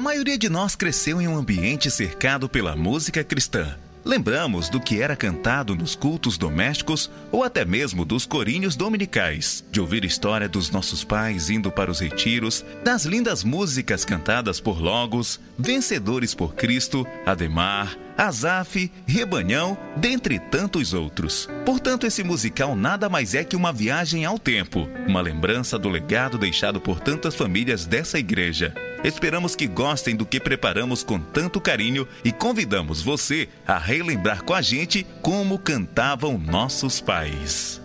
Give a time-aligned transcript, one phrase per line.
[0.00, 3.76] A maioria de nós cresceu em um ambiente cercado pela música cristã.
[4.02, 9.78] Lembramos do que era cantado nos cultos domésticos ou até mesmo dos corinhos dominicais, de
[9.78, 15.38] ouvir história dos nossos pais indo para os retiros, das lindas músicas cantadas por Logos,
[15.58, 21.46] Vencedores por Cristo, Ademar, Azaf, Rebanhão, dentre tantos outros.
[21.66, 26.38] Portanto, esse musical nada mais é que uma viagem ao tempo, uma lembrança do legado
[26.38, 28.74] deixado por tantas famílias dessa igreja.
[29.02, 34.52] Esperamos que gostem do que preparamos com tanto carinho e convidamos você a relembrar com
[34.52, 37.80] a gente como cantavam nossos pais.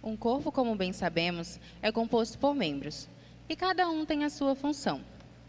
[0.00, 3.08] Um corpo, como bem sabemos, é composto por membros,
[3.48, 5.00] e cada um tem a sua função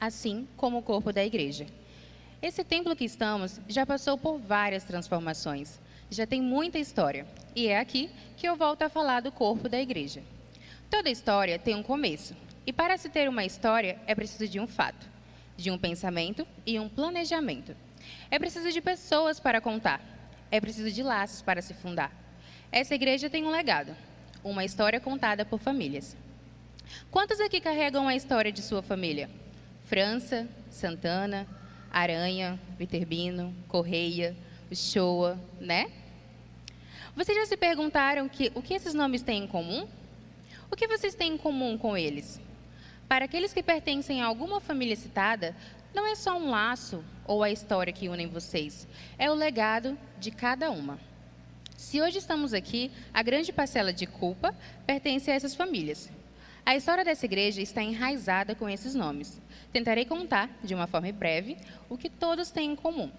[0.05, 1.65] assim como o corpo da igreja.
[2.41, 5.79] Esse templo que estamos já passou por várias transformações,
[6.09, 9.79] já tem muita história, e é aqui que eu volto a falar do corpo da
[9.79, 10.21] igreja.
[10.89, 12.35] Toda história tem um começo,
[12.67, 15.09] e para se ter uma história é preciso de um fato,
[15.55, 17.75] de um pensamento e um planejamento.
[18.29, 20.01] É preciso de pessoas para contar,
[20.51, 22.11] é preciso de laços para se fundar.
[22.71, 23.95] Essa igreja tem um legado,
[24.43, 26.17] uma história contada por famílias.
[27.09, 29.29] Quantos aqui carregam a história de sua família?
[29.85, 31.47] França, Santana,
[31.91, 34.35] Aranha, Viterbino, Correia,
[34.73, 35.91] Shoa, né?
[37.15, 39.87] Vocês já se perguntaram que, o que esses nomes têm em comum?
[40.71, 42.41] O que vocês têm em comum com eles?
[43.07, 45.55] Para aqueles que pertencem a alguma família citada,
[45.93, 50.31] não é só um laço ou a história que unem vocês, é o legado de
[50.31, 50.97] cada uma.
[51.77, 54.55] Se hoje estamos aqui, a grande parcela de culpa
[54.87, 56.09] pertence a essas famílias.
[56.65, 59.41] A história dessa igreja está enraizada com esses nomes.
[59.73, 61.57] Tentarei contar, de uma forma breve,
[61.89, 63.11] o que todos têm em comum.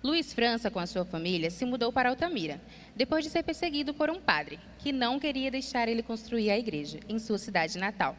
[0.00, 2.60] Luiz França, com a sua família, se mudou para Altamira,
[2.94, 7.00] depois de ser perseguido por um padre, que não queria deixar ele construir a igreja
[7.08, 8.16] em sua cidade natal.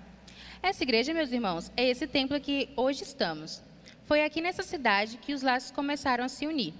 [0.61, 3.61] Essa igreja, meus irmãos, é esse templo que hoje estamos.
[4.05, 6.73] Foi aqui nessa cidade que os laços começaram a se unir.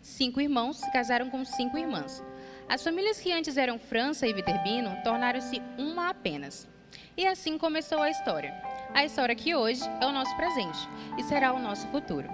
[0.00, 2.22] Cinco irmãos se casaram com cinco irmãs.
[2.70, 6.71] As famílias que antes eram França e Viterbino tornaram-se uma apenas.
[7.14, 8.54] E assim começou a história.
[8.94, 10.78] A história que hoje é o nosso presente
[11.18, 12.26] e será o nosso futuro.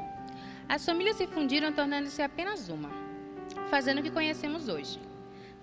[0.69, 2.89] As famílias se fundiram tornando-se apenas uma,
[3.71, 5.01] fazendo o que conhecemos hoje.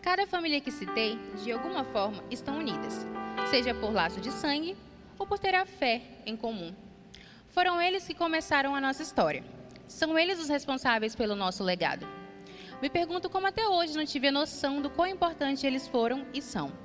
[0.02, 3.08] Cada família que citei, de alguma forma, estão unidas,
[3.50, 4.76] seja por laço de sangue
[5.18, 6.76] ou por ter a fé em comum.
[7.48, 9.46] Foram eles que começaram a nossa história.
[9.88, 12.06] São eles os responsáveis pelo nosso legado.
[12.82, 16.42] Me pergunto como até hoje não tive a noção do quão importante eles foram e
[16.42, 16.85] são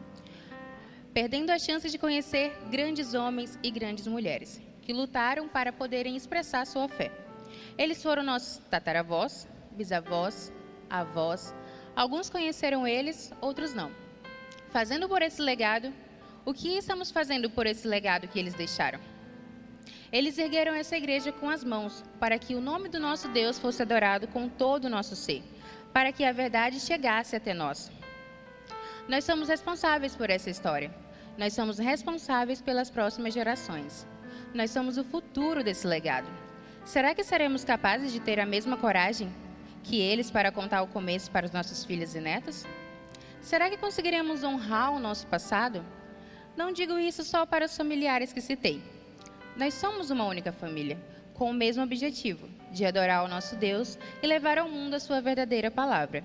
[1.12, 6.66] perdendo a chance de conhecer grandes homens e grandes mulheres que lutaram para poderem expressar
[6.66, 7.10] sua fé.
[7.76, 10.52] Eles foram nossos tataravós, bisavós,
[10.88, 11.54] avós.
[11.94, 13.90] Alguns conheceram eles, outros não.
[14.70, 15.92] Fazendo por esse legado,
[16.44, 19.00] o que estamos fazendo por esse legado que eles deixaram?
[20.12, 23.82] Eles ergueram essa igreja com as mãos, para que o nome do nosso Deus fosse
[23.82, 25.42] adorado com todo o nosso ser,
[25.92, 27.90] para que a verdade chegasse até nós.
[29.08, 30.94] Nós somos responsáveis por essa história.
[31.36, 34.06] Nós somos responsáveis pelas próximas gerações.
[34.54, 36.28] Nós somos o futuro desse legado.
[36.84, 39.32] Será que seremos capazes de ter a mesma coragem
[39.82, 42.66] que eles para contar o começo para os nossos filhos e netos?
[43.40, 45.84] Será que conseguiremos honrar o nosso passado?
[46.56, 48.82] Não digo isso só para os familiares que citei.
[49.56, 50.98] Nós somos uma única família,
[51.34, 55.20] com o mesmo objetivo, de adorar o nosso Deus e levar ao mundo a sua
[55.20, 56.22] verdadeira palavra.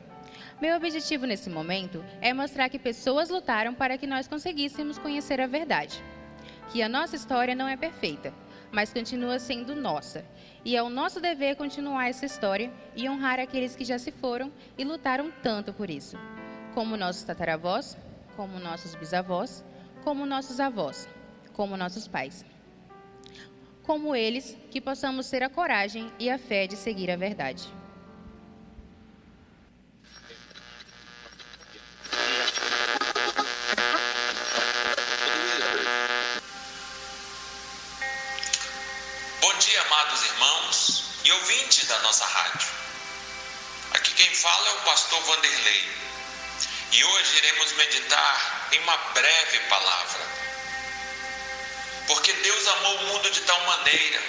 [0.62, 5.48] Meu objetivo nesse momento é mostrar que pessoas lutaram para que nós conseguíssemos conhecer a
[5.48, 6.02] verdade.
[6.72, 8.34] Que a nossa história não é perfeita,
[8.72, 10.24] mas continua sendo nossa.
[10.64, 14.50] E é o nosso dever continuar essa história e honrar aqueles que já se foram
[14.78, 16.18] e lutaram tanto por isso.
[16.74, 17.98] Como nossos tataravós,
[18.38, 19.62] como nossos bisavós,
[20.06, 21.08] como nossos avós,
[21.52, 22.46] como nossos pais.
[23.84, 27.68] Como eles, que possamos ter a coragem e a fé de seguir a verdade.
[47.76, 50.26] Meditar em uma breve palavra.
[52.08, 54.22] Porque Deus amou o mundo de tal maneira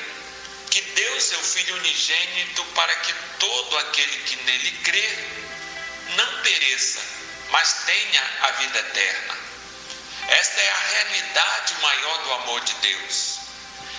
[0.70, 5.18] que deu seu Filho unigênito para que todo aquele que nele crê
[6.16, 7.00] não pereça,
[7.50, 9.38] mas tenha a vida eterna.
[10.28, 13.38] Esta é a realidade maior do amor de Deus.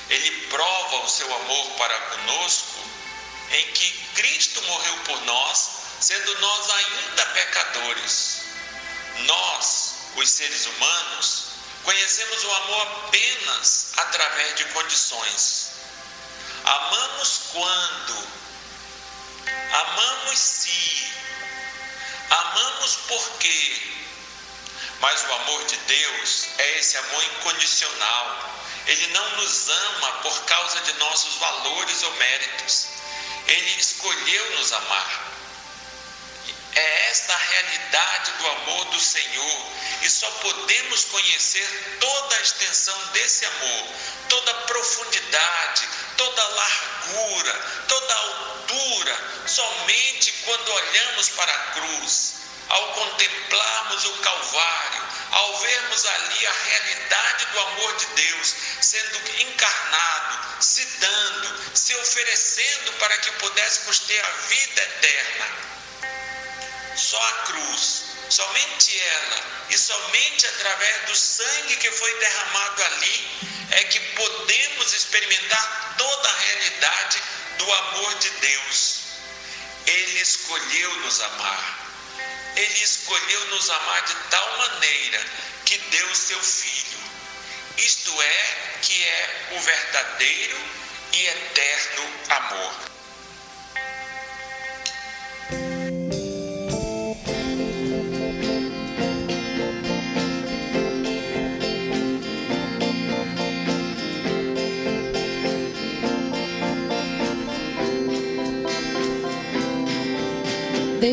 [0.09, 2.87] Ele prova o seu amor para conosco
[3.51, 8.46] em que Cristo morreu por nós, sendo nós ainda pecadores.
[9.25, 11.43] Nós, os seres humanos,
[11.83, 15.71] conhecemos o amor apenas através de condições.
[16.63, 18.27] Amamos quando?
[19.71, 21.11] Amamos se.
[22.29, 23.97] Amamos porque.
[24.99, 28.53] Mas o amor de Deus é esse amor incondicional.
[28.87, 32.87] Ele não nos ama por causa de nossos valores ou méritos.
[33.47, 35.36] Ele escolheu nos amar.
[36.77, 39.71] É esta a realidade do amor do Senhor.
[40.03, 43.87] E só podemos conhecer toda a extensão desse amor,
[44.29, 52.33] toda a profundidade, toda a largura, toda a altura, somente quando olhamos para a cruz,
[52.69, 60.63] ao contemplarmos o Calvário, ao vermos ali a realidade do amor de Deus sendo encarnado,
[60.63, 65.67] se dando, se oferecendo para que pudéssemos ter a vida eterna
[66.97, 73.83] só a cruz, somente ela e somente através do sangue que foi derramado ali é
[73.83, 77.21] que podemos experimentar toda a realidade
[77.57, 79.01] do amor de Deus.
[79.85, 81.87] Ele escolheu nos amar.
[82.55, 85.25] Ele escolheu nos amar de tal maneira
[85.65, 86.97] que deu seu filho.
[87.77, 90.57] Isto é que é o verdadeiro
[91.13, 92.96] e eterno amor.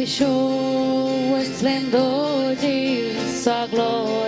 [0.04, 4.23] Deixou o esplendor de sua glória,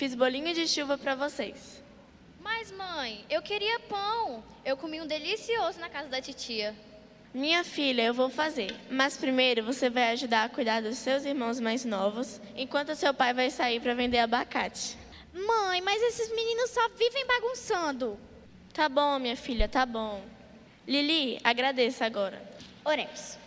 [0.00, 1.82] fiz bolinho de chuva para vocês.
[2.42, 4.42] Mas, mãe, eu queria pão.
[4.64, 6.74] Eu comi um delicioso na casa da titia.
[7.34, 8.74] Minha filha, eu vou fazer.
[8.90, 13.34] Mas primeiro você vai ajudar a cuidar dos seus irmãos mais novos, enquanto seu pai
[13.34, 14.96] vai sair para vender abacate.
[15.34, 18.18] Mãe, mas esses meninos só vivem bagunçando.
[18.72, 20.24] Tá bom, minha filha, tá bom.
[20.88, 22.42] Lili, agradeça agora.
[22.86, 23.39] Oremos.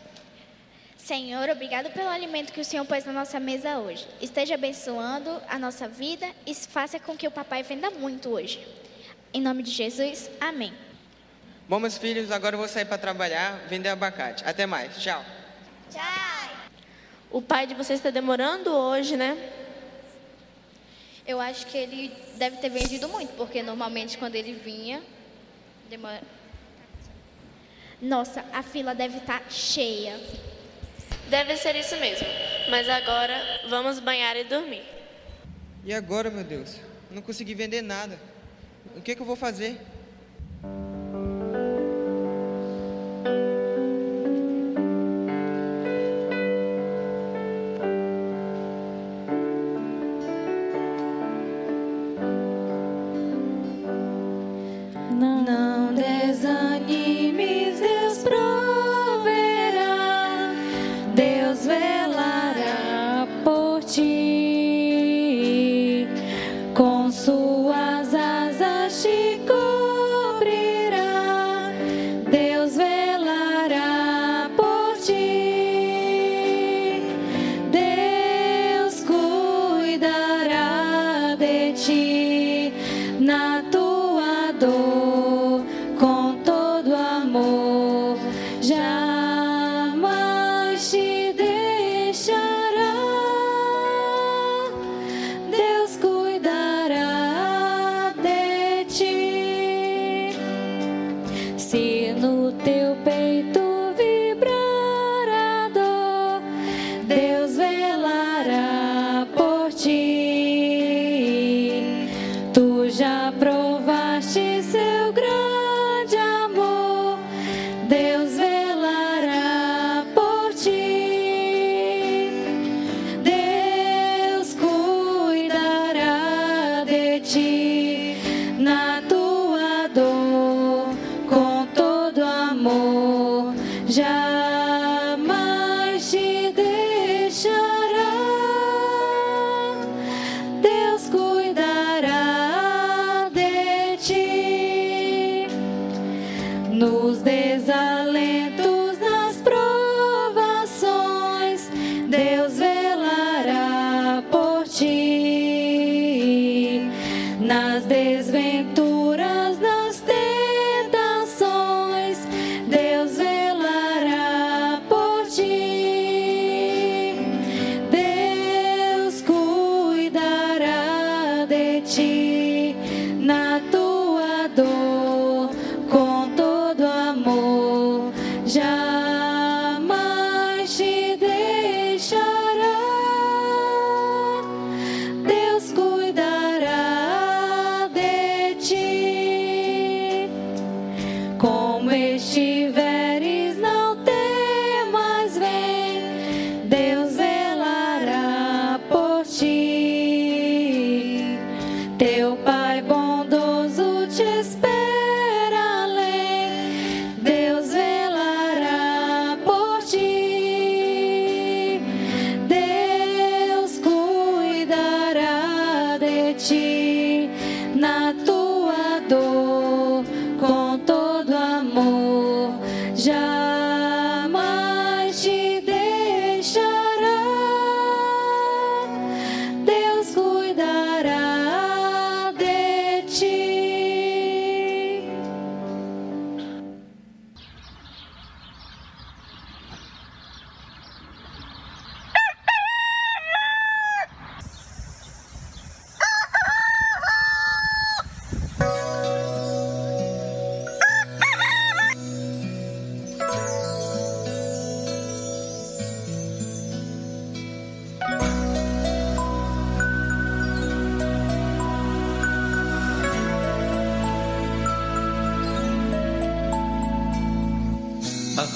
[1.04, 4.08] Senhor, obrigado pelo alimento que o Senhor pôs na nossa mesa hoje.
[4.22, 8.66] Esteja abençoando a nossa vida e faça com que o papai venda muito hoje.
[9.34, 10.74] Em nome de Jesus, amém.
[11.68, 14.46] Bom, meus filhos, agora eu vou sair para trabalhar, vender abacate.
[14.46, 14.96] Até mais.
[14.96, 15.22] Tchau.
[15.92, 16.72] Tchau.
[17.30, 19.38] O pai de vocês está demorando hoje, né?
[21.28, 25.04] Eu acho que ele deve ter vendido muito, porque normalmente quando ele vinha,
[25.90, 26.22] demora...
[28.02, 30.18] Nossa, a fila deve estar cheia.
[31.34, 32.28] Deve ser isso mesmo.
[32.70, 33.34] Mas agora
[33.68, 34.84] vamos banhar e dormir.
[35.84, 36.76] E agora, meu Deus?
[37.10, 38.20] Não consegui vender nada.
[38.96, 39.82] O que, que eu vou fazer?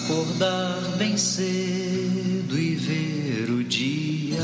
[0.10, 4.40] Acordar bem cedo e ver o dia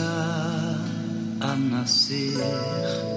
[1.39, 3.12] a nascer.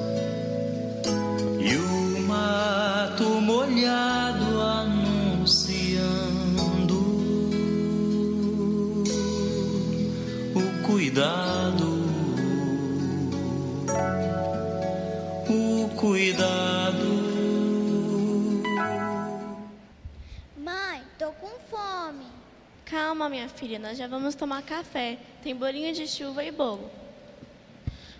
[23.78, 25.18] Nós já vamos tomar café.
[25.42, 26.90] Tem bolinho de chuva e bolo.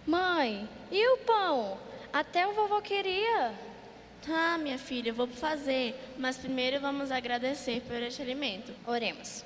[0.07, 1.79] Mãe, e o pão?
[2.13, 3.53] Até o vovô queria.
[4.25, 5.95] Tá, minha filha, vou fazer.
[6.19, 8.73] Mas primeiro vamos agradecer por este alimento.
[8.87, 9.45] Oremos.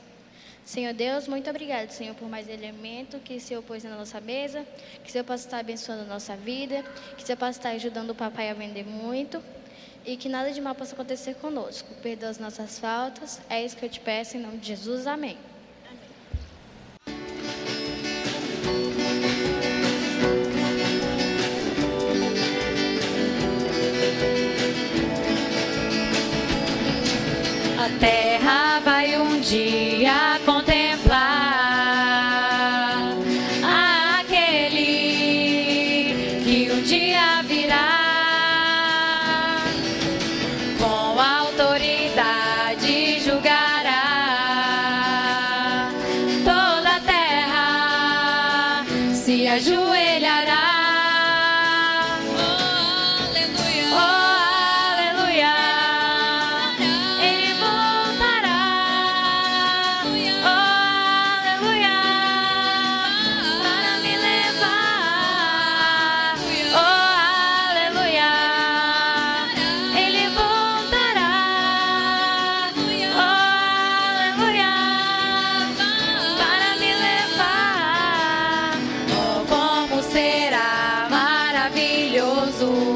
[0.64, 4.64] Senhor Deus, muito obrigado, Senhor, por mais alimento que o Senhor pôs na nossa mesa,
[5.02, 6.84] que o Senhor possa estar abençoando a nossa vida,
[7.16, 9.42] que o Senhor possa estar ajudando o papai a vender muito
[10.04, 11.92] e que nada de mal possa acontecer conosco.
[12.02, 13.40] Perdoa as nossas faltas.
[13.48, 15.06] É isso que eu te peço, em nome de Jesus.
[15.06, 15.36] Amém.
[27.98, 31.49] Terra vai um dia contemplar
[82.60, 82.89] Jesus.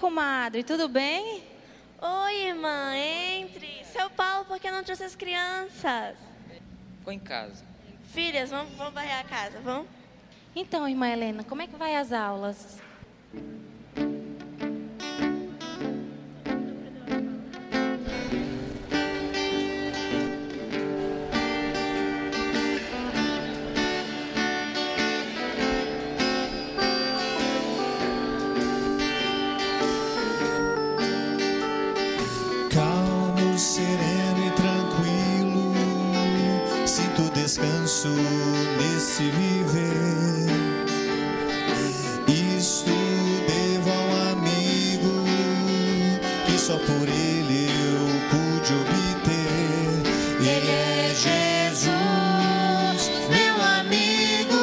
[0.00, 0.64] Comadre.
[0.64, 1.44] Tudo bem?
[2.00, 3.84] Oi, irmã, entre.
[3.84, 6.16] Seu Paulo, por que não trouxe as crianças?
[6.98, 7.62] Ficou em casa.
[8.06, 9.86] Filhas, vamos, vamos varrer a casa, vamos?
[10.56, 12.78] Então, irmã Helena, como é que vai as aulas?
[38.00, 38.08] Descanso
[38.78, 40.46] nesse viver.
[42.26, 42.90] Isto
[43.46, 45.24] devo a um amigo
[46.46, 50.02] que só por ele eu pude obter.
[50.40, 51.90] Ele é Jesus,
[53.28, 54.60] meu amigo,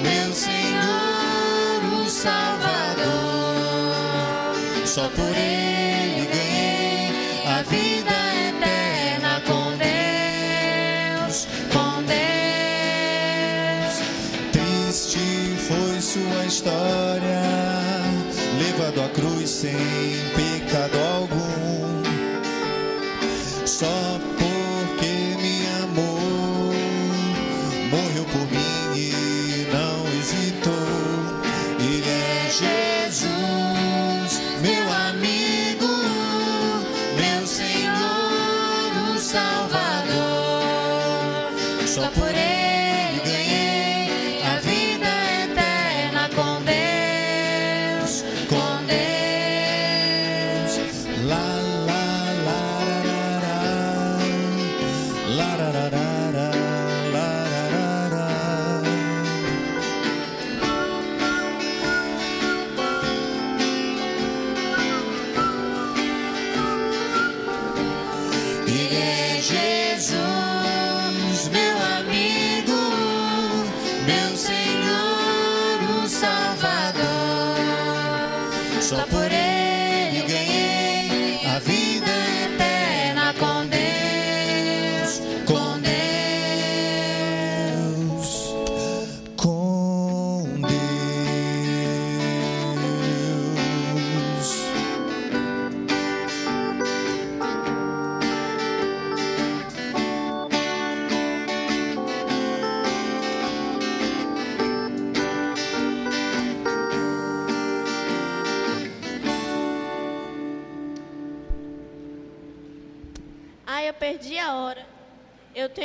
[0.00, 3.14] meu Senhor, o Salvador.
[4.86, 5.33] Só por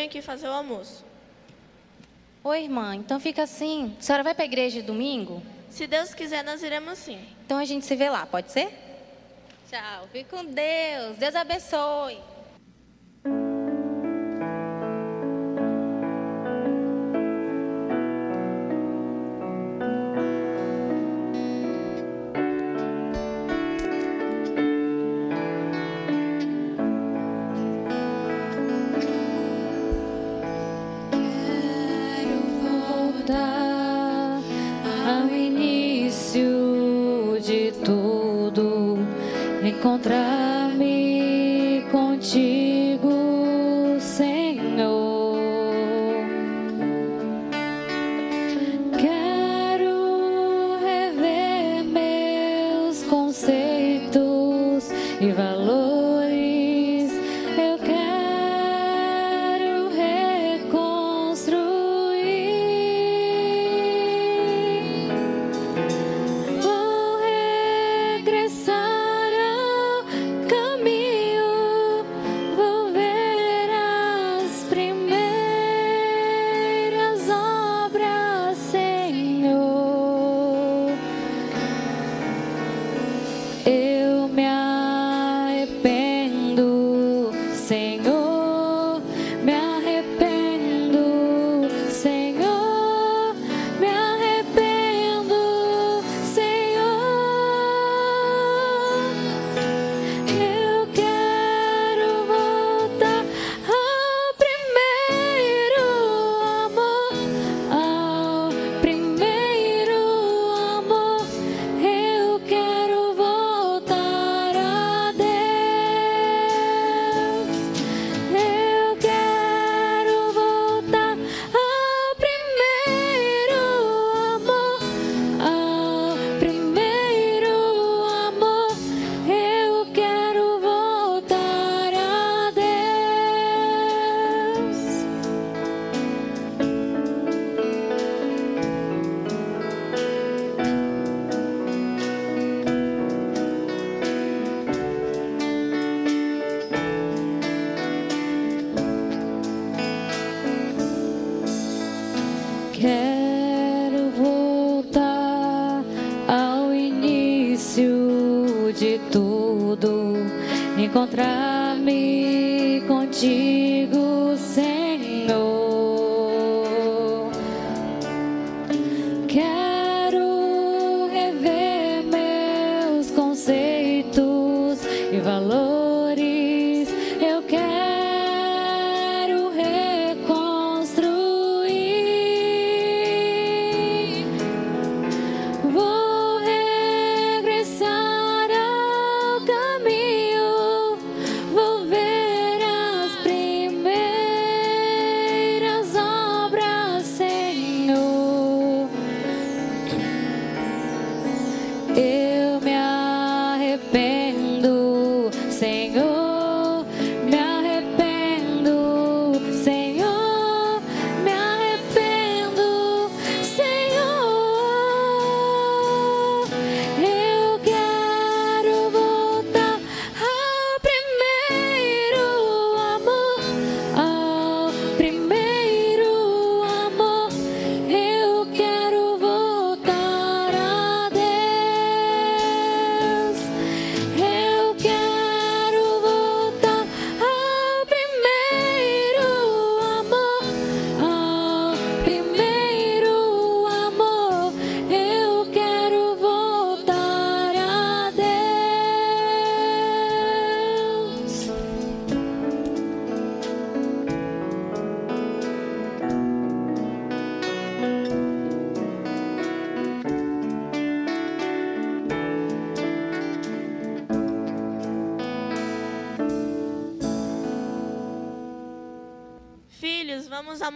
[0.10, 1.06] tenho que fazer o almoço.
[2.44, 3.96] Oi, irmã, então fica assim.
[4.00, 5.42] A senhora vai para a igreja domingo?
[5.70, 7.20] Se Deus quiser, nós iremos sim.
[7.46, 8.70] Então a gente se vê lá, pode ser?
[9.70, 11.18] Tchau, fique com Deus.
[11.18, 12.18] Deus abençoe.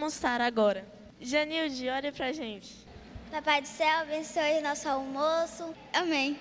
[0.04, 0.86] almoçar agora.
[1.18, 2.86] Janilde, olha pra gente.
[3.30, 5.74] Papai do céu, abençoe o nosso almoço.
[5.94, 6.38] Amém.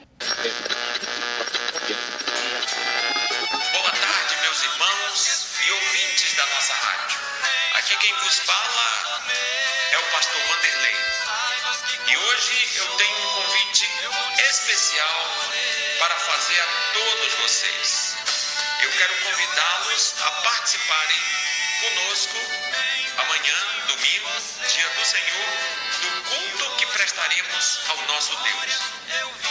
[27.88, 28.80] ao nosso Deus.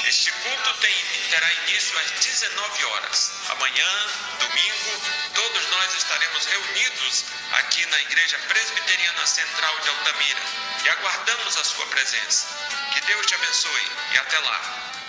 [0.06, 0.94] Este culto tem,
[1.30, 3.32] terá início às 19 horas.
[3.50, 4.06] Amanhã,
[4.38, 5.02] domingo,
[5.34, 10.42] todos nós estaremos reunidos aqui na Igreja Presbiteriana Central de Altamira
[10.84, 12.48] e aguardamos a sua presença.
[12.92, 15.01] Que Deus te abençoe e até lá.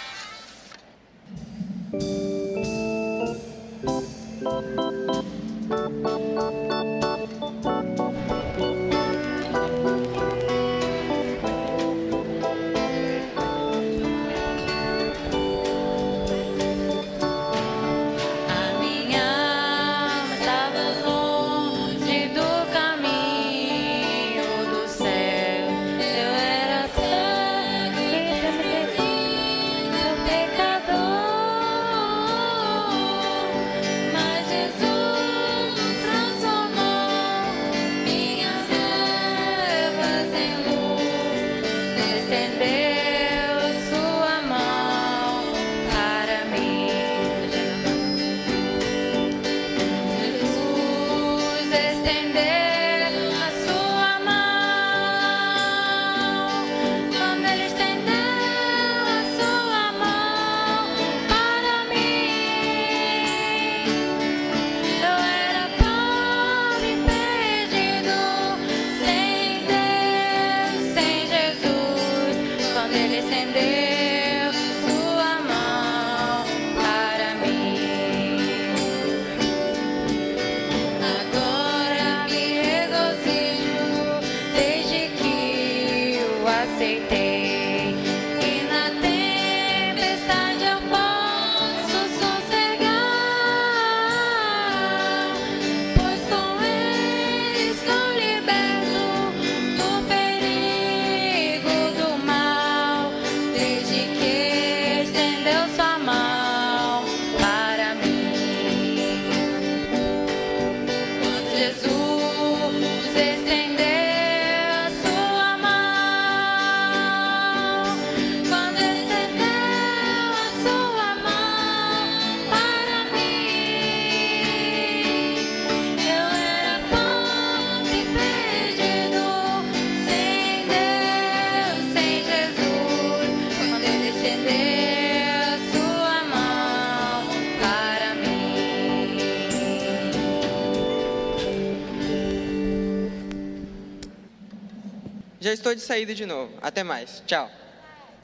[145.54, 146.52] Estou de saída de novo.
[146.62, 147.22] Até mais.
[147.28, 147.50] Tchau.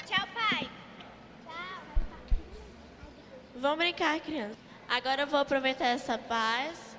[0.06, 0.70] Tchau, pai.
[3.56, 4.58] Vão brincar, criança.
[4.88, 6.98] Agora eu vou aproveitar essa paz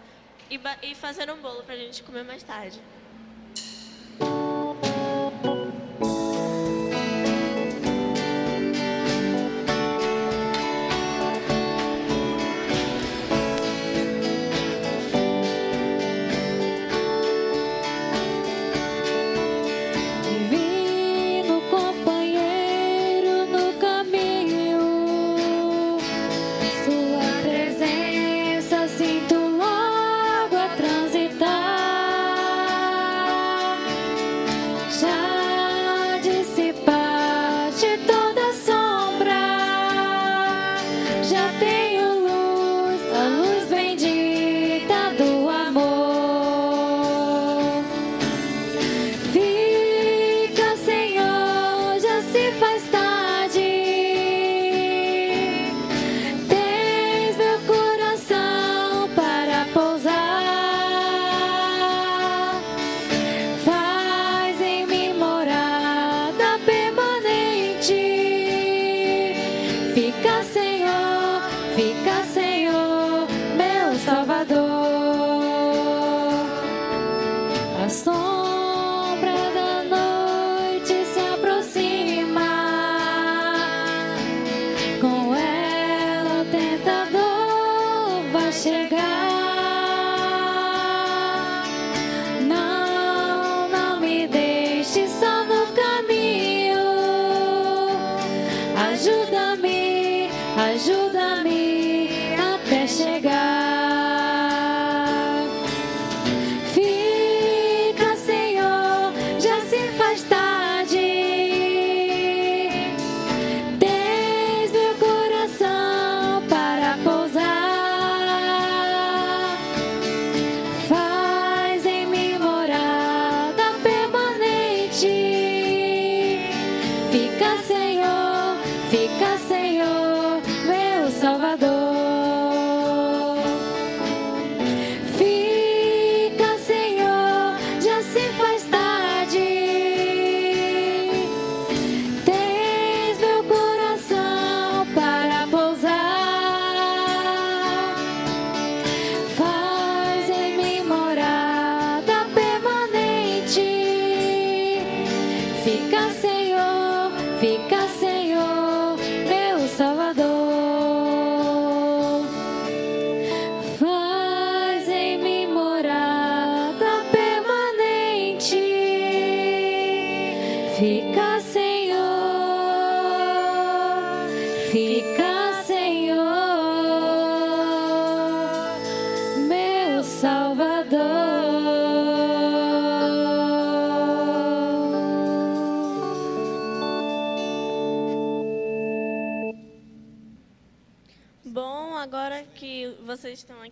[0.49, 2.81] e, e fazer um bolo para a gente comer mais tarde.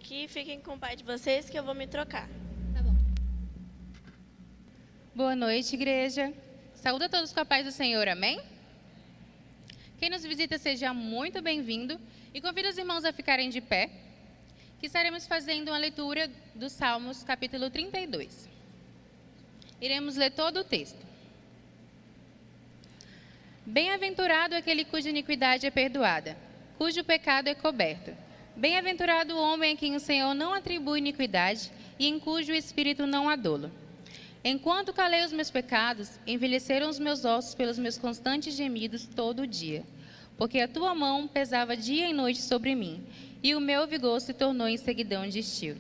[0.09, 2.27] Aqui, fiquem com o pai de vocês que eu vou me trocar.
[5.15, 6.33] Boa noite, igreja.
[6.75, 8.41] Saúde a todos com a paz do Senhor, amém?
[9.99, 12.01] Quem nos visita seja muito bem-vindo
[12.33, 13.91] e convido os irmãos a ficarem de pé,
[14.81, 18.49] que estaremos fazendo uma leitura dos Salmos, capítulo 32.
[19.79, 21.07] Iremos ler todo o texto.
[23.67, 26.35] Bem-aventurado aquele cuja iniquidade é perdoada,
[26.79, 28.28] cujo pecado é coberto.
[28.59, 33.29] Bem-aventurado o homem a quem o Senhor não atribui iniquidade e em cujo espírito não
[33.29, 33.71] há dolo.
[34.43, 39.47] Enquanto calei os meus pecados, envelheceram os meus ossos pelos meus constantes gemidos todo o
[39.47, 39.85] dia.
[40.37, 43.07] Porque a tua mão pesava dia e noite sobre mim,
[43.45, 45.77] e o meu vigor se tornou em seguidão de estio.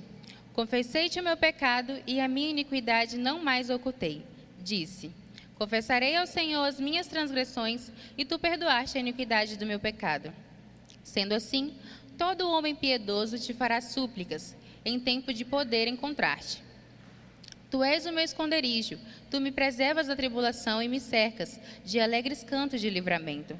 [0.52, 4.22] Confessei-te o meu pecado, e a minha iniquidade não mais ocultei.
[4.62, 5.10] Disse:
[5.56, 10.32] Confessarei ao Senhor as minhas transgressões, e tu perdoaste a iniquidade do meu pecado.
[11.02, 11.74] Sendo assim,
[12.18, 16.62] todo homem piedoso te fará súplicas, em tempo de poder encontrar-te.
[17.70, 18.98] Tu és o meu esconderijo,
[19.30, 23.56] tu me preservas da tribulação e me cercas de alegres cantos de livramento.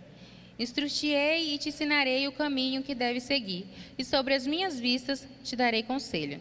[0.59, 5.55] Instruir-te-ei e te ensinarei o caminho que deves seguir, e sobre as minhas vistas te
[5.55, 6.41] darei conselho.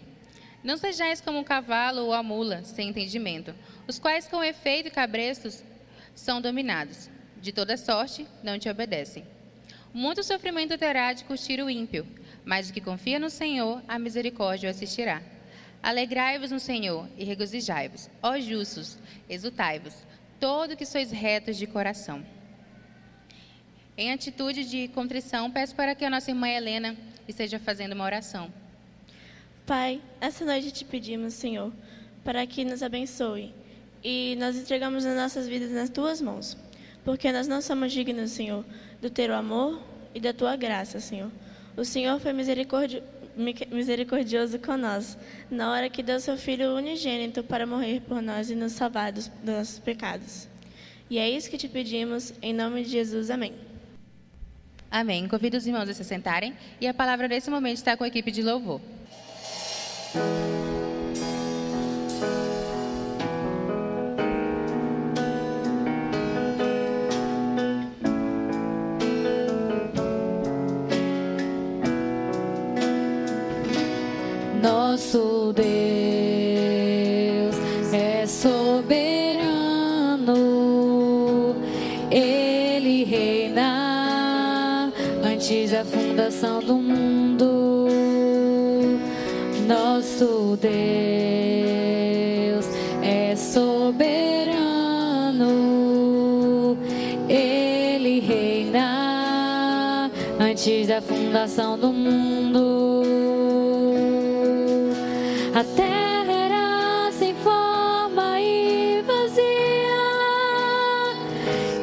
[0.63, 3.53] Não sejais como o cavalo ou a mula, sem entendimento,
[3.87, 5.63] os quais com efeito e cabrestos
[6.15, 7.11] são dominados.
[7.39, 9.36] De toda sorte, não te obedecem.
[9.97, 12.05] Muito sofrimento terá de curtir o ímpio,
[12.45, 15.23] mas o que confia no Senhor, a misericórdia o assistirá.
[15.81, 19.95] Alegrai-vos no Senhor e regozijai-vos, ó justos, exultai-vos,
[20.39, 22.23] todo que sois retos de coração.
[23.97, 26.95] Em atitude de contrição, peço para que a nossa irmã Helena
[27.27, 28.53] esteja fazendo uma oração.
[29.65, 31.73] Pai, essa noite te pedimos, Senhor,
[32.23, 33.51] para que nos abençoe
[34.03, 36.55] e nós entregamos as nossas vidas nas tuas mãos,
[37.07, 38.65] porque nós não somos dignos, Senhor,
[39.01, 39.81] do teu amor
[40.13, 41.31] e da tua graça, Senhor.
[41.77, 43.01] O Senhor foi misericordi-
[43.33, 45.17] mi- misericordioso com nós,
[45.49, 49.29] na hora que deu seu Filho unigênito para morrer por nós e nos salvar dos,
[49.41, 50.49] dos nossos pecados.
[51.09, 53.29] E é isso que te pedimos, em nome de Jesus.
[53.31, 53.53] Amém.
[54.91, 55.29] Amém.
[55.29, 58.31] Convido os irmãos a se sentarem e a palavra nesse momento está com a equipe
[58.31, 58.81] de louvor.
[74.97, 75.65] Nosso Deus
[77.93, 78.73] é soberano,
[82.09, 84.91] Ele reina
[85.23, 87.87] antes da fundação do mundo.
[89.67, 90.65] Nosso Deus
[93.03, 94.55] é soberano,
[97.29, 102.86] Ele reina antes da fundação do mundo.
[105.57, 109.41] A terra era sem forma e vazia,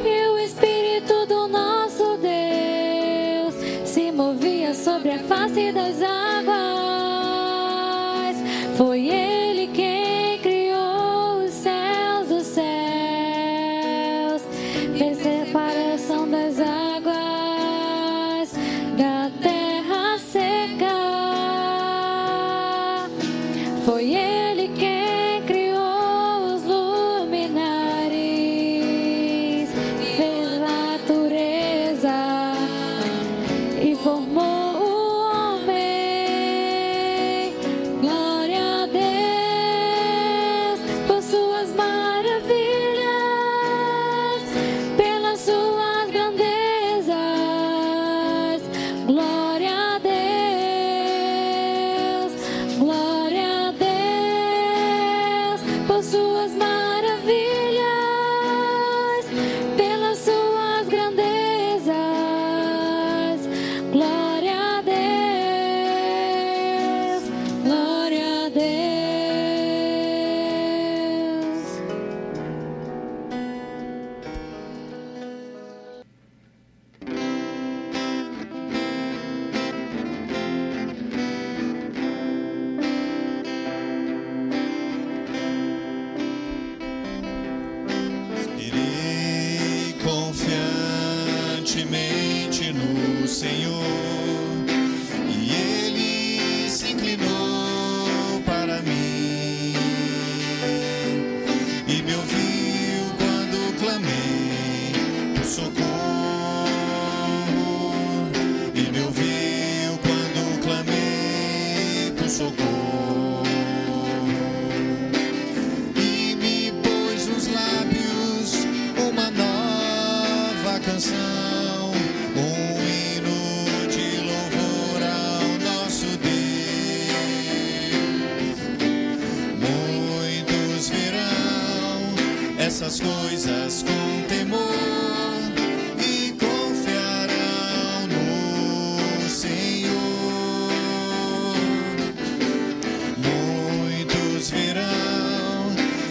[0.05, 3.53] e o Espírito do nosso Deus
[3.85, 6.47] se movia sobre a face das águas.
[8.77, 9.09] Foi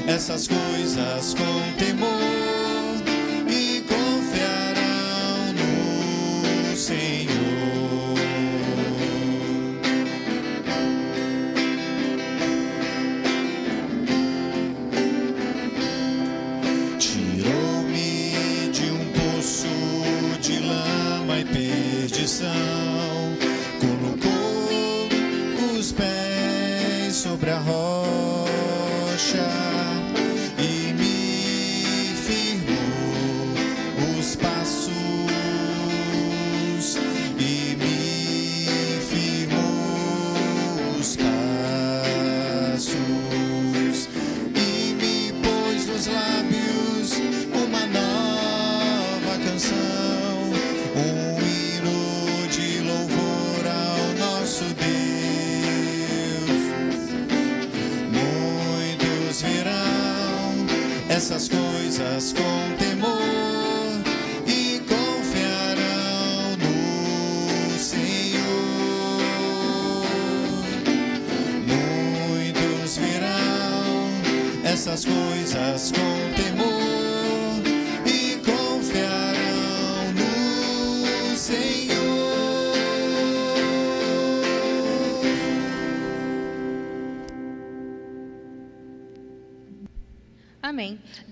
[0.08, 2.33] essas coisas com temor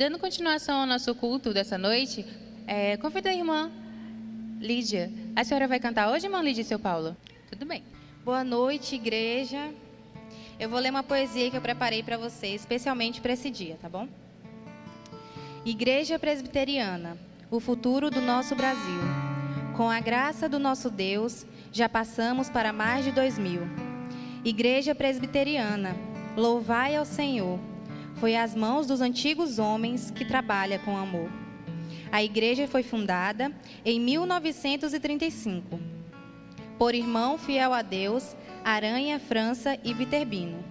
[0.02, 2.26] Dando continuação ao nosso culto dessa noite,
[2.66, 3.72] é, convido a irmã
[4.60, 5.12] Lídia.
[5.36, 7.16] A senhora vai cantar hoje, irmã Lídia e seu Paulo?
[7.52, 7.84] Tudo bem.
[8.26, 9.72] Boa noite, igreja.
[10.60, 13.88] Eu vou ler uma poesia que eu preparei para vocês, especialmente para esse dia, tá
[13.88, 14.08] bom?
[15.64, 17.16] Igreja Presbiteriana,
[17.52, 19.02] o futuro do nosso Brasil.
[19.78, 23.62] Com a graça do nosso Deus, já passamos para mais de dois mil.
[24.44, 25.96] Igreja Presbiteriana,
[26.36, 27.60] louvai ao Senhor.
[28.16, 31.30] Foi às mãos dos antigos homens que trabalha com amor.
[32.12, 33.52] A igreja foi fundada
[33.86, 35.80] em 1935
[36.82, 38.36] por irmão fiel a Deus,
[38.66, 40.64] Aranha, França e Viterbino.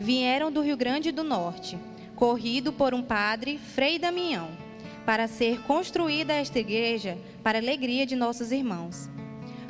[0.00, 1.78] Vieram do Rio Grande do Norte,
[2.16, 4.48] corrido por um padre, Frei Damião,
[5.06, 9.08] para ser construída esta igreja para alegria de nossos irmãos.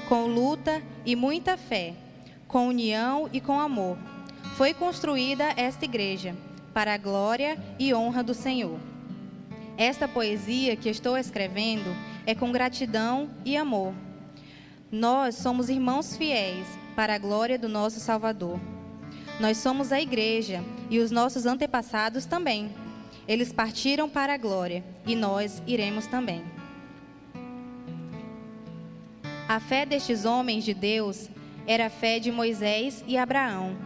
[0.09, 1.93] Com luta e muita fé,
[2.49, 3.99] com união e com amor,
[4.57, 6.35] foi construída esta igreja
[6.75, 8.79] para a glória e honra do Senhor.
[9.79, 11.95] Esta poesia que estou escrevendo
[12.27, 13.95] é com gratidão e amor.
[14.91, 16.67] Nós somos irmãos fiéis
[16.97, 18.61] para a glória do nosso Salvador.
[19.41, 22.71] Nós somos a igreja e os nossos antepassados também.
[23.27, 26.45] Eles partiram para a glória e nós iremos também.
[29.49, 31.29] A fé destes homens de Deus
[31.67, 33.77] era a fé de Moisés e Abraão,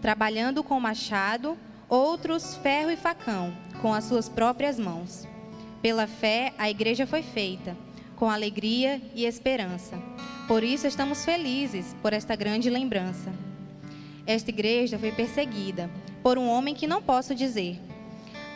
[0.00, 1.56] trabalhando com machado,
[1.88, 5.26] outros ferro e facão, com as suas próprias mãos.
[5.80, 7.76] Pela fé, a igreja foi feita,
[8.16, 9.96] com alegria e esperança.
[10.46, 13.32] Por isso estamos felizes por esta grande lembrança.
[14.26, 15.90] Esta igreja foi perseguida
[16.22, 17.80] por um homem que não posso dizer.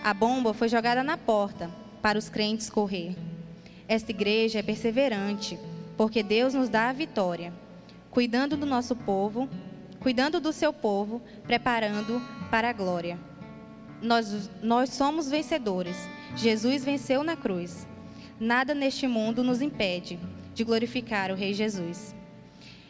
[0.05, 1.71] A bomba foi jogada na porta
[2.03, 3.17] para os crentes correr.
[3.89, 5.59] Esta igreja é perseverante,
[5.97, 7.53] porque Deus nos dá a vitória,
[8.11, 9.49] cuidando do nosso povo,
[10.03, 13.19] cuidando do seu povo, preparando para a glória.
[14.03, 15.97] Nós, nós somos vencedores.
[16.35, 17.87] Jesus venceu na cruz.
[18.39, 20.19] Nada neste mundo nos impede
[20.55, 22.15] de glorificar o Rei Jesus.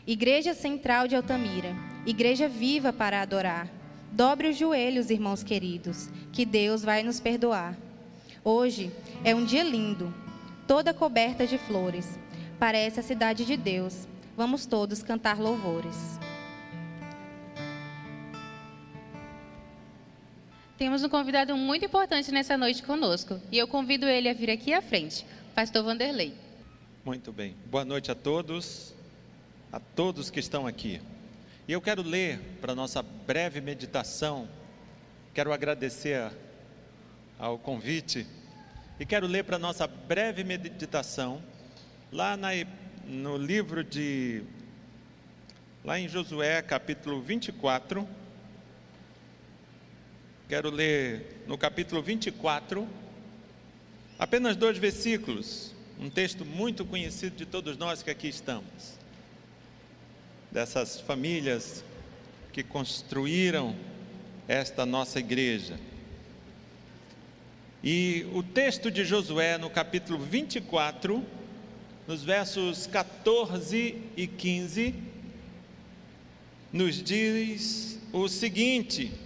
[0.07, 3.69] Igreja Central de Altamira, igreja viva para adorar.
[4.11, 7.77] Dobre os joelhos, irmãos queridos, que Deus vai nos perdoar.
[8.43, 8.91] Hoje
[9.23, 10.13] é um dia lindo,
[10.67, 12.19] toda coberta de flores.
[12.59, 14.09] Parece a cidade de Deus.
[14.37, 16.22] Vamos todos cantar louvores.
[20.79, 24.73] Temos um convidado muito importante nessa noite conosco e eu convido ele a vir aqui
[24.73, 26.35] à frente, Pastor Vanderlei.
[27.05, 27.55] Muito bem.
[27.66, 28.95] Boa noite a todos.
[29.70, 31.01] a todos que estão aqui.
[31.66, 34.49] E eu quero ler para nossa breve meditação,
[35.33, 36.31] quero agradecer
[37.39, 38.27] ao convite
[38.99, 41.43] e quero ler para nossa breve meditação
[42.12, 42.51] lá na,
[43.07, 44.43] no livro de
[45.85, 48.07] lá em Josué, capítulo 24.
[50.53, 52.87] Quero ler no capítulo 24
[54.19, 58.99] apenas dois versículos, um texto muito conhecido de todos nós que aqui estamos.
[60.51, 61.83] Dessas famílias
[62.53, 63.75] que construíram
[64.47, 65.81] esta nossa igreja.
[67.83, 71.25] E o texto de Josué, no capítulo 24,
[72.07, 74.95] nos versos 14 e 15,
[76.71, 79.22] nos diz o seguinte: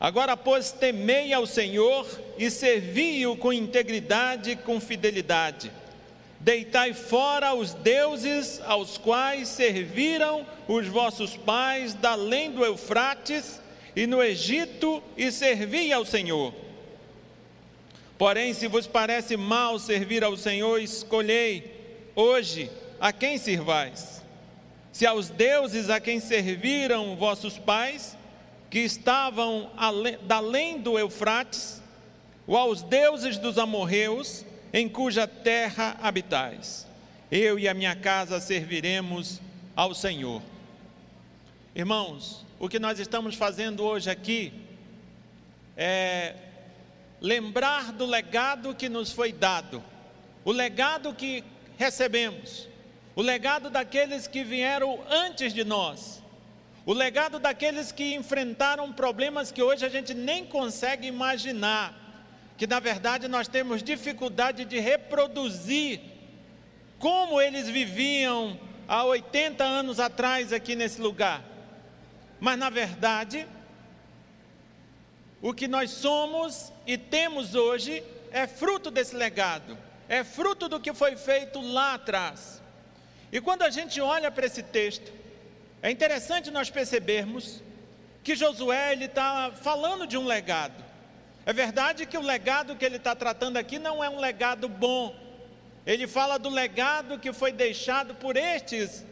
[0.00, 5.70] Agora, pois, temei ao Senhor e servi-o com integridade e com fidelidade.
[6.40, 13.62] Deitai fora os deuses aos quais serviram os vossos pais da além do Eufrates
[13.96, 16.52] e no Egito e servi ao Senhor.
[18.18, 21.72] Porém, se vos parece mal servir ao Senhor, escolhei
[22.14, 22.70] hoje
[23.00, 24.22] a quem servais.
[24.92, 28.16] Se aos deuses a quem serviram vossos pais,
[28.74, 29.70] que estavam
[30.28, 31.80] além do Eufrates,
[32.44, 36.84] ou aos deuses dos amorreus, em cuja terra habitais.
[37.30, 39.40] Eu e a minha casa serviremos
[39.76, 40.42] ao Senhor.
[41.72, 44.52] Irmãos, o que nós estamos fazendo hoje aqui
[45.76, 46.34] é
[47.20, 49.84] lembrar do legado que nos foi dado,
[50.44, 51.44] o legado que
[51.78, 52.68] recebemos,
[53.14, 56.23] o legado daqueles que vieram antes de nós,
[56.86, 61.94] o legado daqueles que enfrentaram problemas que hoje a gente nem consegue imaginar,
[62.58, 66.00] que na verdade nós temos dificuldade de reproduzir
[66.98, 71.42] como eles viviam há 80 anos atrás aqui nesse lugar.
[72.38, 73.46] Mas na verdade,
[75.40, 80.92] o que nós somos e temos hoje é fruto desse legado, é fruto do que
[80.92, 82.62] foi feito lá atrás.
[83.32, 85.23] E quando a gente olha para esse texto,
[85.84, 87.62] é interessante nós percebermos
[88.22, 90.82] que Josué ele está falando de um legado.
[91.44, 95.14] É verdade que o legado que ele está tratando aqui não é um legado bom.
[95.86, 99.04] Ele fala do legado que foi deixado por estes,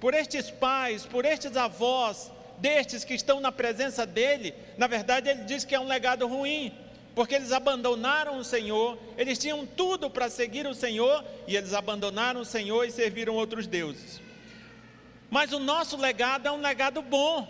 [0.00, 5.44] por estes pais, por estes avós, destes que estão na presença dele, na verdade ele
[5.44, 6.72] diz que é um legado ruim,
[7.14, 12.40] porque eles abandonaram o Senhor, eles tinham tudo para seguir o Senhor e eles abandonaram
[12.40, 14.24] o Senhor e serviram outros deuses.
[15.34, 17.48] Mas o nosso legado é um legado bom.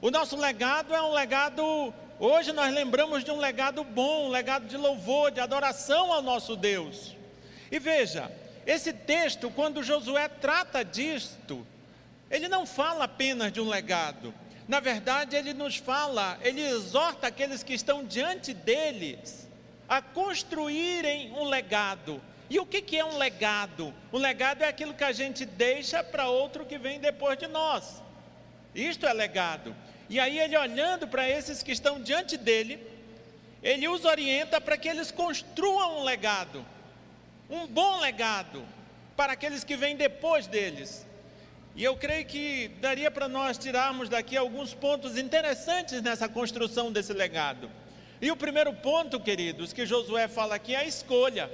[0.00, 4.66] O nosso legado é um legado, hoje nós lembramos de um legado bom, um legado
[4.66, 7.14] de louvor, de adoração ao nosso Deus.
[7.70, 8.28] E veja,
[8.66, 11.64] esse texto, quando Josué trata disto,
[12.28, 14.34] ele não fala apenas de um legado.
[14.66, 19.46] Na verdade, ele nos fala, ele exorta aqueles que estão diante deles
[19.88, 22.20] a construírem um legado.
[22.48, 23.92] E o que, que é um legado?
[24.12, 28.02] Um legado é aquilo que a gente deixa para outro que vem depois de nós.
[28.74, 29.74] Isto é legado.
[30.08, 32.78] E aí, ele olhando para esses que estão diante dele,
[33.62, 36.64] ele os orienta para que eles construam um legado,
[37.50, 38.64] um bom legado,
[39.16, 41.04] para aqueles que vêm depois deles.
[41.74, 47.12] E eu creio que daria para nós tirarmos daqui alguns pontos interessantes nessa construção desse
[47.12, 47.68] legado.
[48.20, 51.50] E o primeiro ponto, queridos, que Josué fala aqui é a escolha.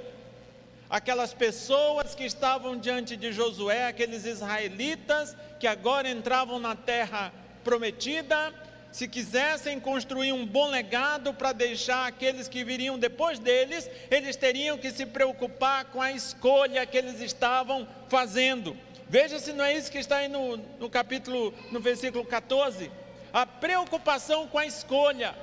[0.93, 7.33] Aquelas pessoas que estavam diante de Josué, aqueles israelitas que agora entravam na terra
[7.63, 8.53] prometida,
[8.91, 14.77] se quisessem construir um bom legado para deixar aqueles que viriam depois deles, eles teriam
[14.77, 18.77] que se preocupar com a escolha que eles estavam fazendo.
[19.09, 22.91] Veja se não é isso que está aí no, no capítulo, no versículo 14.
[23.33, 25.33] A preocupação com a escolha.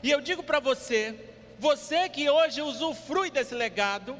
[0.00, 1.12] E eu digo para você,
[1.58, 4.16] você que hoje usufrui desse legado,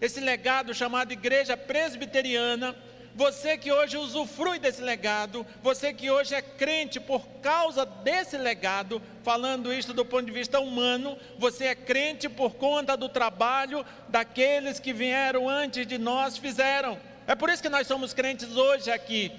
[0.00, 2.74] esse legado chamado Igreja Presbiteriana,
[3.14, 9.02] você que hoje usufrui desse legado, você que hoje é crente por causa desse legado,
[9.24, 14.78] falando isso do ponto de vista humano, você é crente por conta do trabalho daqueles
[14.78, 16.96] que vieram antes de nós fizeram.
[17.26, 19.32] É por isso que nós somos crentes hoje aqui.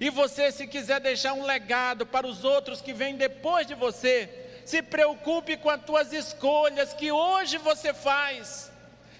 [0.00, 4.30] E você, se quiser deixar um legado para os outros que vêm depois de você,
[4.64, 8.71] se preocupe com as tuas escolhas que hoje você faz.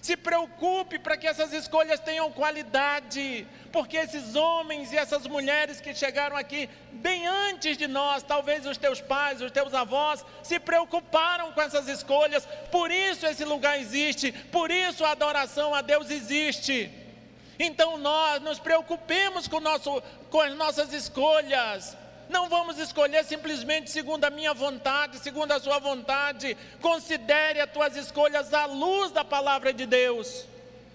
[0.02, 5.94] Se preocupe para que essas escolhas tenham qualidade, porque esses homens e essas mulheres que
[5.94, 11.52] chegaram aqui bem antes de nós, talvez os teus pais, os teus avós, se preocuparam
[11.52, 16.90] com essas escolhas, por isso esse lugar existe, por isso a adoração a Deus existe.
[17.56, 21.96] Então nós nos preocupemos com, nosso, com as nossas escolhas.
[22.28, 26.56] Não vamos escolher simplesmente segundo a minha vontade, segundo a sua vontade.
[26.80, 30.46] Considere as tuas escolhas à luz da palavra de Deus.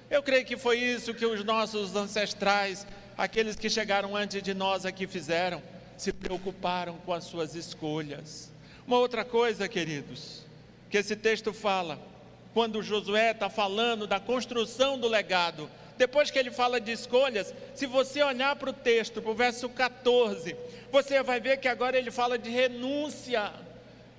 [0.09, 4.85] Eu creio que foi isso que os nossos ancestrais, aqueles que chegaram antes de nós
[4.85, 5.61] aqui fizeram,
[5.97, 8.51] se preocuparam com as suas escolhas.
[8.85, 10.45] Uma outra coisa, queridos,
[10.89, 11.99] que esse texto fala,
[12.53, 17.85] quando Josué está falando da construção do legado, depois que ele fala de escolhas, se
[17.85, 20.55] você olhar para o texto, para o verso 14,
[20.91, 23.51] você vai ver que agora ele fala de renúncia.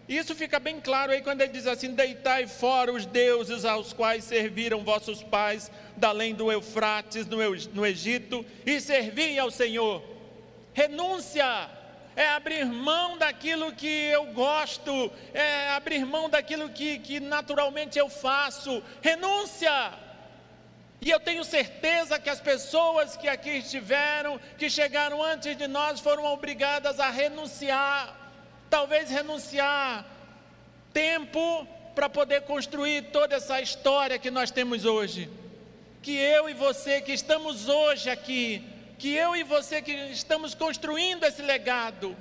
[0.09, 4.25] Isso fica bem claro aí quando ele diz assim: Deitai fora os deuses aos quais
[4.25, 10.03] serviram vossos pais, da além do Eufrates, no Egito, e servi ao Senhor.
[10.73, 11.69] Renúncia
[12.17, 18.09] é abrir mão daquilo que eu gosto, é abrir mão daquilo que, que naturalmente eu
[18.09, 18.83] faço.
[19.01, 20.08] Renúncia.
[21.01, 26.01] E eu tenho certeza que as pessoas que aqui estiveram, que chegaram antes de nós,
[26.01, 28.17] foram obrigadas a renunciar.
[28.69, 30.05] Talvez renunciar
[30.93, 35.31] tempo para poder construir toda essa história que nós temos hoje.
[36.03, 38.65] Que eu e você que estamos hoje aqui,
[38.99, 42.17] que eu e você que estamos construindo esse legado,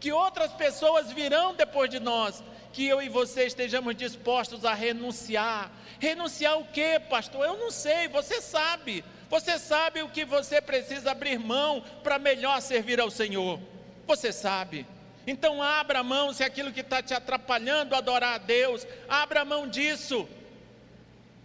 [0.00, 2.42] que outras pessoas virão depois de nós,
[2.76, 5.72] que eu e você estejamos dispostos a renunciar.
[5.98, 7.46] Renunciar o que, pastor?
[7.46, 9.02] Eu não sei, você sabe.
[9.30, 13.58] Você sabe o que você precisa abrir mão para melhor servir ao Senhor.
[14.06, 14.86] Você sabe.
[15.26, 19.66] Então abra mão se aquilo que está te atrapalhando a adorar a Deus, abra mão
[19.66, 20.28] disso.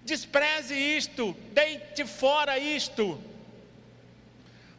[0.03, 3.23] Despreze isto, deite fora isto.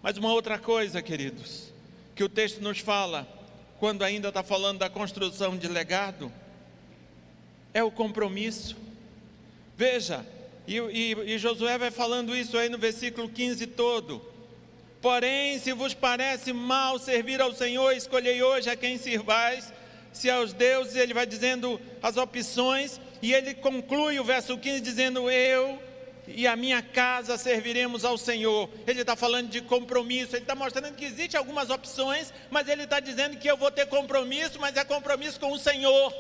[0.03, 1.73] Mas uma outra coisa, queridos,
[2.15, 3.27] que o texto nos fala,
[3.81, 6.31] quando ainda está falando da construção de legado,
[7.75, 8.77] é o compromisso.
[9.77, 10.25] Veja,
[10.67, 14.23] e, e, e, Josué vai falando isso aí no versículo 15 todo.
[15.01, 19.73] Porém, se vos parece mal servir ao Senhor, escolhei hoje a quem sirvais,
[20.13, 25.29] se aos deuses, ele vai dizendo as opções, e ele conclui o verso 15 dizendo:
[25.29, 25.81] Eu
[26.29, 28.69] e a minha casa serviremos ao Senhor.
[28.87, 33.01] Ele está falando de compromisso, ele está mostrando que existem algumas opções, mas ele está
[33.01, 36.15] dizendo que eu vou ter compromisso, mas é compromisso com o Senhor.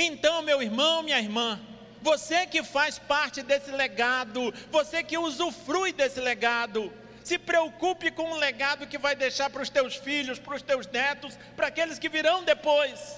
[0.00, 1.60] Então, meu irmão, minha irmã,
[2.00, 6.92] você que faz parte desse legado, você que usufrui desse legado,
[7.24, 10.86] se preocupe com o legado que vai deixar para os teus filhos, para os teus
[10.86, 13.16] netos, para aqueles que virão depois.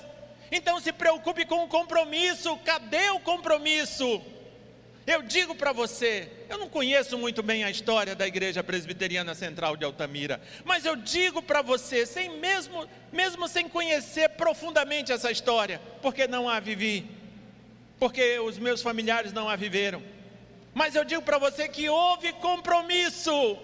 [0.50, 2.56] Então se preocupe com o compromisso.
[2.64, 4.22] Cadê o compromisso?
[5.06, 9.76] Eu digo para você, eu não conheço muito bem a história da Igreja Presbiteriana Central
[9.76, 15.80] de Altamira, mas eu digo para você, sem mesmo, mesmo sem conhecer profundamente essa história,
[16.02, 17.10] porque não a vivi,
[17.98, 20.02] porque os meus familiares não a viveram.
[20.74, 23.58] Mas eu digo para você que houve compromisso.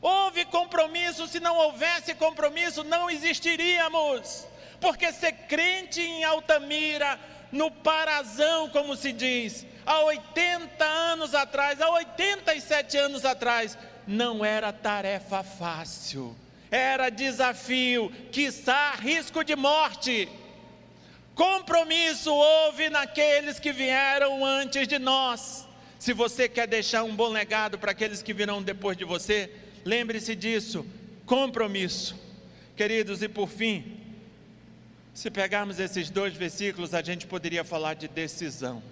[0.00, 4.46] Houve compromisso, se não houvesse compromisso, não existiríamos.
[4.80, 7.18] Porque ser crente em Altamira,
[7.50, 14.70] no Parazão, como se diz, há 80 anos atrás, há 87 anos atrás, não era
[14.70, 16.36] tarefa fácil,
[16.70, 20.28] era desafio, quiçá risco de morte.
[21.34, 25.66] Compromisso houve naqueles que vieram antes de nós.
[25.98, 29.50] Se você quer deixar um bom legado para aqueles que virão depois de você,
[29.86, 30.84] lembre-se disso:
[31.24, 32.14] compromisso.
[32.76, 33.98] Queridos, e por fim,
[35.14, 38.82] se pegarmos esses dois versículos, a gente poderia falar de decisão.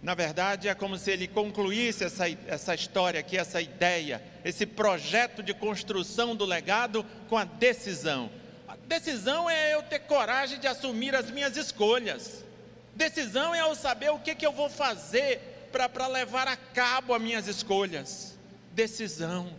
[0.00, 5.42] Na verdade, é como se ele concluísse essa, essa história aqui, essa ideia, esse projeto
[5.42, 8.30] de construção do legado com a decisão.
[8.68, 12.44] A decisão é eu ter coragem de assumir as minhas escolhas.
[12.94, 17.20] Decisão é eu saber o que, que eu vou fazer para levar a cabo as
[17.20, 18.38] minhas escolhas.
[18.72, 19.52] Decisão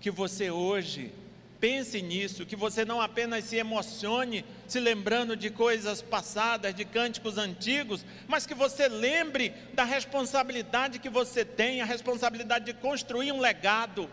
[0.00, 1.12] que você hoje
[1.60, 7.36] Pense nisso, que você não apenas se emocione se lembrando de coisas passadas, de cânticos
[7.36, 13.40] antigos, mas que você lembre da responsabilidade que você tem, a responsabilidade de construir um
[13.40, 14.08] legado,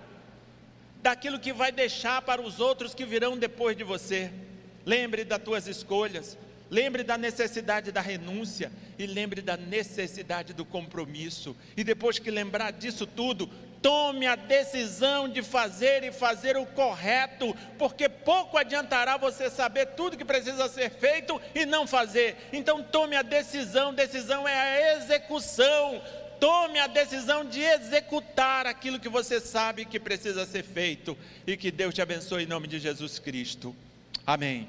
[1.04, 4.32] daquilo que vai deixar para os outros que virão depois de você.
[4.84, 6.36] Lembre das tuas escolhas,
[6.72, 11.56] lembre da necessidade da renúncia e lembre da necessidade do compromisso.
[11.78, 13.48] E depois que lembrar disso tudo,
[13.86, 20.18] tome a decisão de fazer e fazer o correto, porque pouco adiantará você saber tudo
[20.18, 22.36] que precisa ser feito e não fazer.
[22.52, 26.02] Então tome a decisão, decisão é a execução.
[26.40, 31.16] Tome a decisão de executar aquilo que você sabe que precisa ser feito
[31.46, 33.76] e que Deus te abençoe em nome de Jesus Cristo.
[34.26, 34.68] Amém.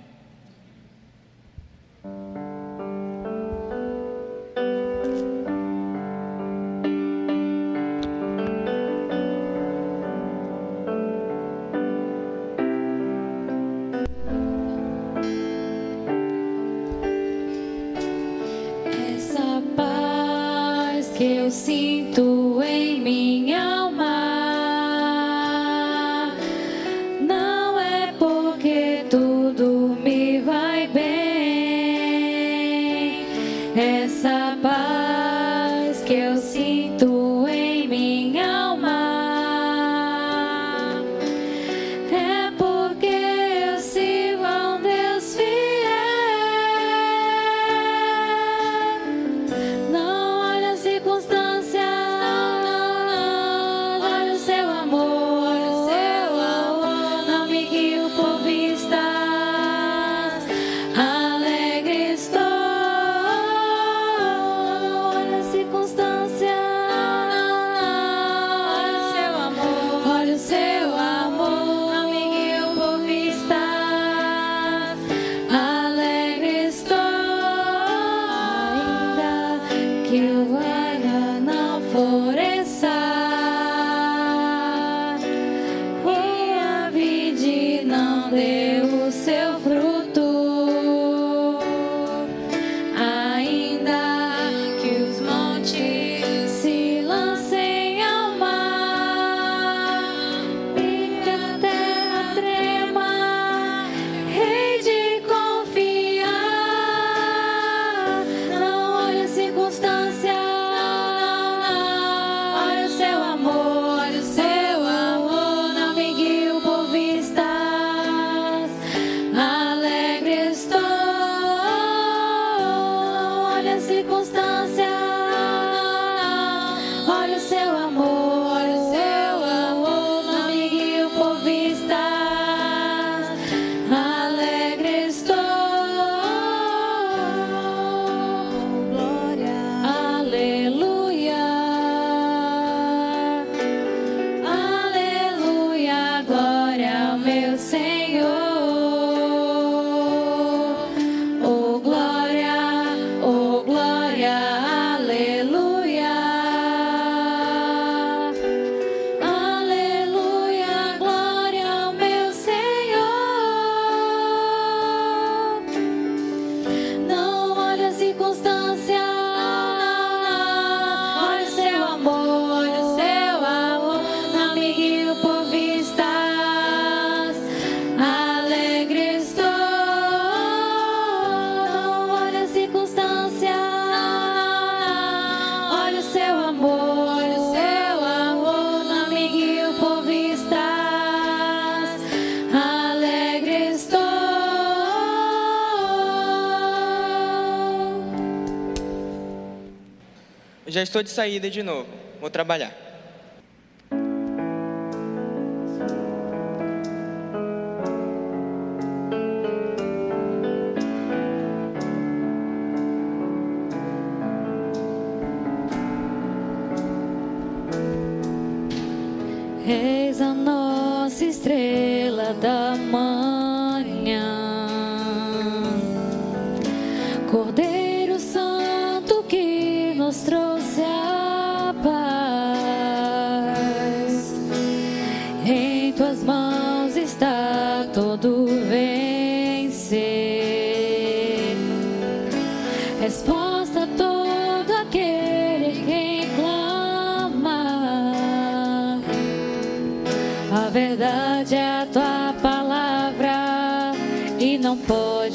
[200.97, 201.89] Estou de saída de novo.
[202.19, 202.86] Vou trabalhar.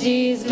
[0.02, 0.44] Podes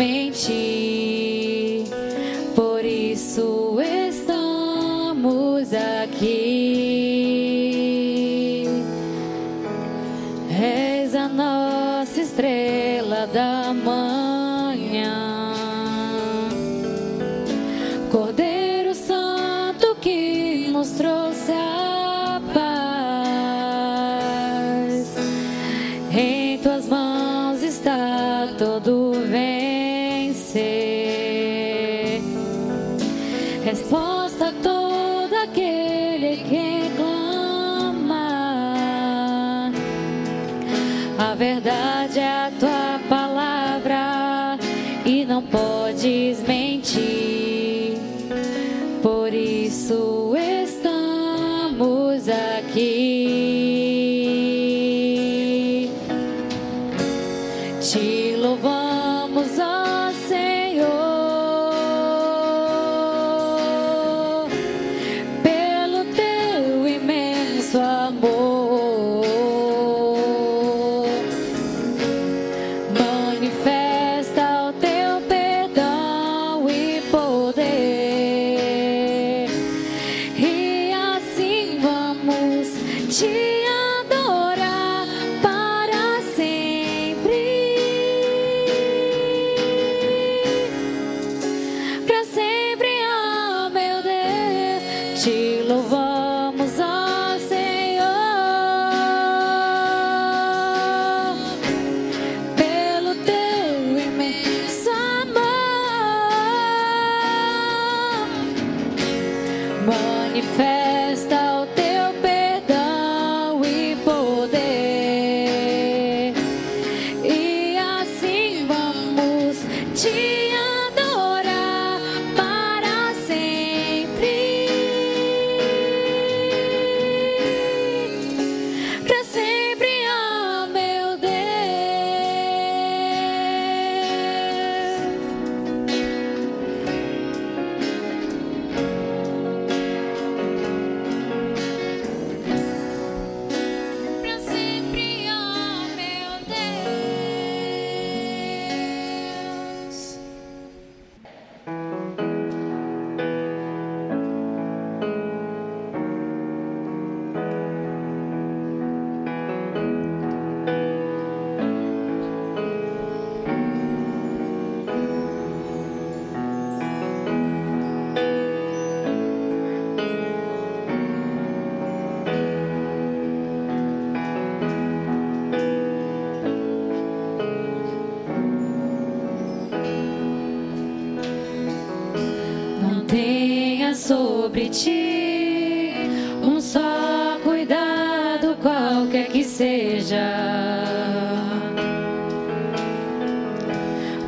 [184.50, 185.94] sobre ti
[186.42, 190.18] um só cuidado, qualquer que seja.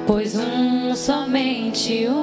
[0.06, 2.21] Pois um, somente um,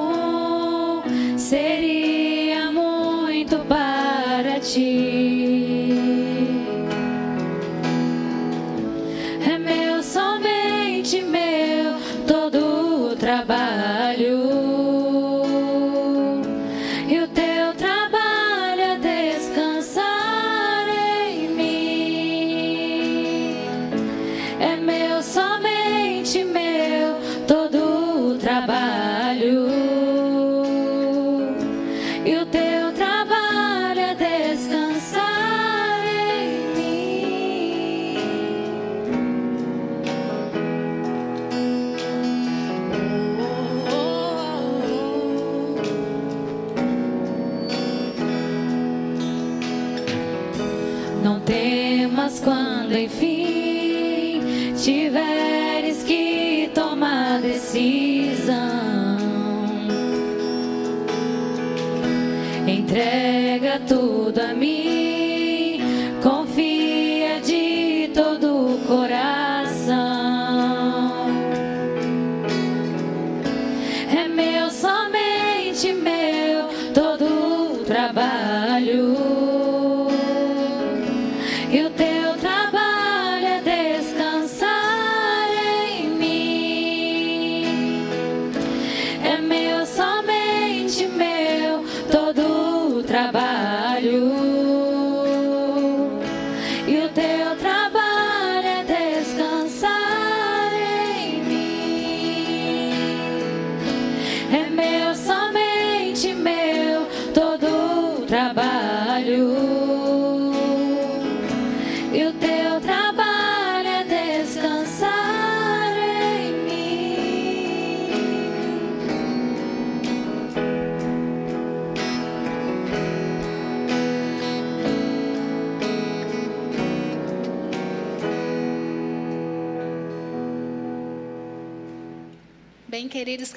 [77.90, 78.49] trabalho.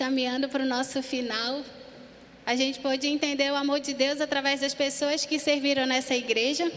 [0.03, 1.61] Caminhando para o nosso final,
[2.45, 6.69] a gente pôde entender o amor de Deus através das pessoas que serviram nessa igreja.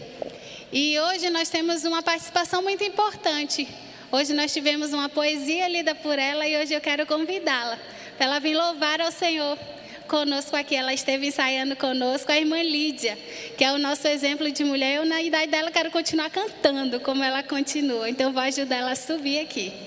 [0.71, 3.67] E hoje nós temos uma participação muito importante.
[4.09, 7.77] Hoje nós tivemos uma poesia lida por ela e hoje eu quero convidá-la
[8.15, 9.59] para ela vir louvar ao Senhor
[10.07, 10.77] conosco aqui.
[10.77, 13.17] Ela esteve ensaiando conosco, a irmã Lídia,
[13.57, 14.99] que é o nosso exemplo de mulher.
[14.99, 18.09] Eu, na idade dela, quero continuar cantando como ela continua.
[18.09, 19.86] Então, vou ajudar ela a subir aqui.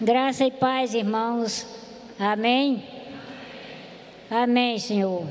[0.00, 1.66] Graça e paz, irmãos.
[2.20, 2.84] Amém?
[4.30, 5.26] Amém, Senhor.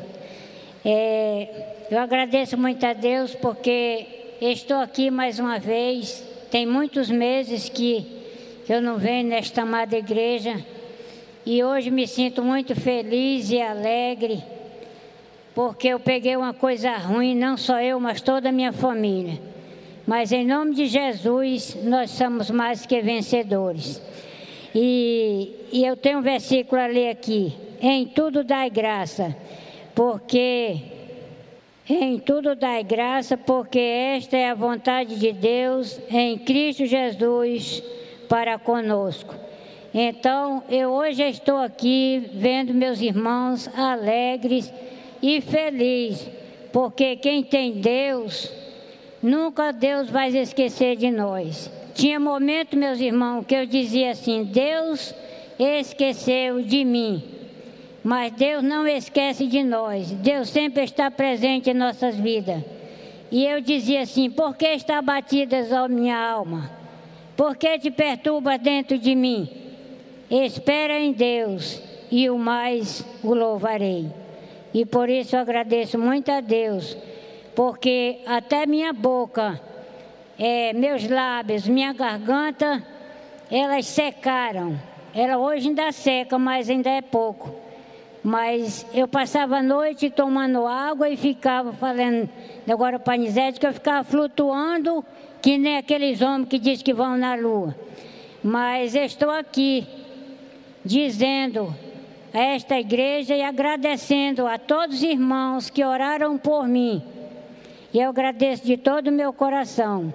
[0.84, 4.06] É, eu agradeço muito a Deus porque
[4.42, 6.22] estou aqui mais uma vez.
[6.52, 8.06] Tem muitos meses que
[8.68, 10.62] eu não venho nesta amada igreja
[11.46, 14.44] e hoje me sinto muito feliz e alegre
[15.56, 19.40] porque eu peguei uma coisa ruim, não só eu, mas toda a minha família.
[20.06, 24.02] Mas em nome de Jesus, nós somos mais que vencedores.
[24.74, 27.54] E, e eu tenho um versículo a ler aqui.
[27.82, 29.36] Em tudo dai graça,
[29.94, 30.82] porque
[31.90, 37.82] em tudo dai graça, porque esta é a vontade de Deus em Cristo Jesus
[38.28, 39.34] para conosco.
[39.94, 44.72] Então, eu hoje estou aqui vendo meus irmãos alegres
[45.22, 46.30] e felizes,
[46.74, 48.52] porque quem tem Deus,
[49.24, 51.72] nunca Deus vai esquecer de nós.
[51.98, 55.16] Tinha momento, meus irmãos, que eu dizia assim: Deus
[55.58, 57.24] esqueceu de mim.
[58.04, 60.12] Mas Deus não esquece de nós.
[60.12, 62.64] Deus sempre está presente em nossas vidas.
[63.32, 66.70] E eu dizia assim: Por que está abatida a minha alma?
[67.36, 69.50] Por que te perturba dentro de mim?
[70.30, 71.82] Espera em Deus
[72.12, 74.06] e o mais o louvarei.
[74.72, 76.96] E por isso eu agradeço muito a Deus,
[77.56, 79.60] porque até minha boca,
[80.40, 82.86] é, meus lábios, minha garganta,
[83.50, 84.80] elas secaram.
[85.14, 87.56] Ela hoje ainda seca, mas ainda é pouco.
[88.24, 92.30] Mas eu passava a noite tomando água e ficava falando,
[92.70, 95.04] agora para Nizete, que eu ficava flutuando,
[95.42, 97.76] que nem aqueles homens que dizem que vão na lua.
[98.44, 99.88] Mas estou aqui
[100.84, 101.74] dizendo
[102.34, 107.02] a esta igreja e agradecendo a todos os irmãos que oraram por mim.
[107.94, 110.14] E eu agradeço de todo o meu coração.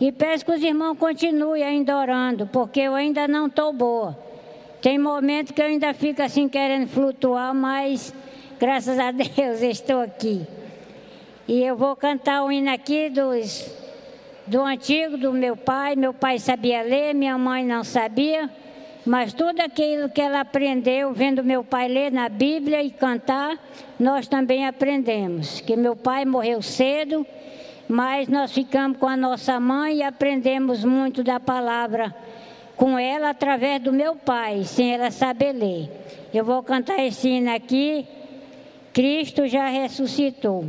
[0.00, 4.16] E peço que os irmãos continuem ainda orando, porque eu ainda não estou boa.
[4.80, 8.14] Tem momento que eu ainda fico assim querendo flutuar, mas
[8.60, 10.46] graças a Deus estou aqui.
[11.48, 13.68] E eu vou cantar o hino aqui dos,
[14.46, 15.96] do antigo, do meu pai.
[15.96, 18.48] Meu pai sabia ler, minha mãe não sabia.
[19.04, 23.58] Mas tudo aquilo que ela aprendeu vendo meu pai ler na Bíblia e cantar,
[23.98, 25.60] nós também aprendemos.
[25.62, 27.26] Que meu pai morreu cedo,
[27.88, 32.14] mas nós ficamos com a nossa mãe e aprendemos muito da palavra
[32.76, 35.90] com ela através do meu pai, sem ela saber ler.
[36.32, 38.06] Eu vou cantar esse hino aqui.
[38.92, 40.66] Cristo já ressuscitou.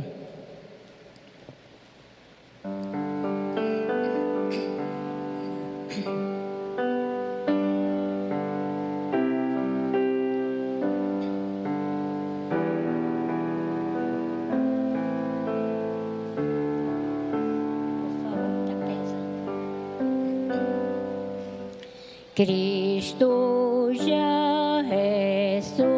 [22.40, 25.90] Cristo já ressuscitou.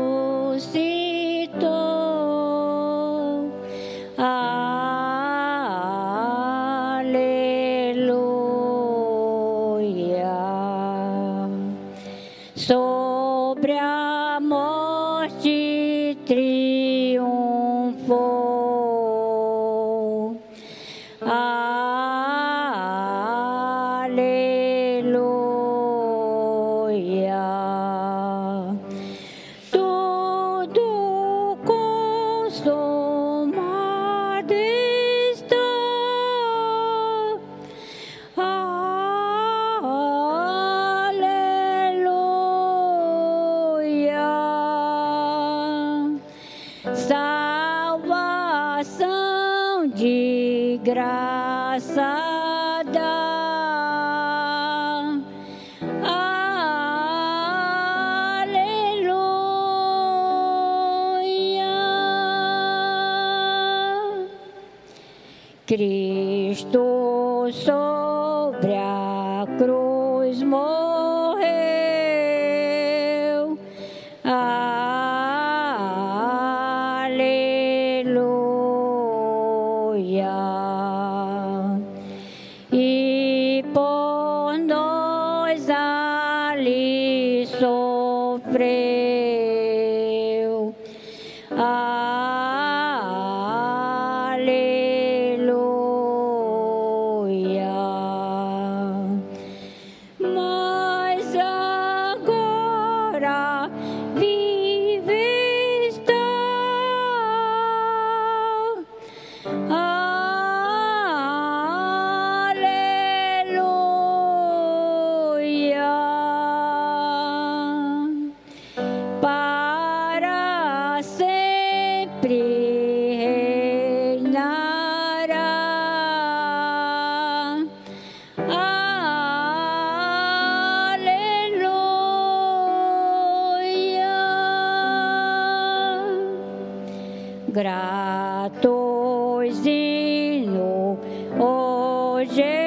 [142.33, 142.62] Hoje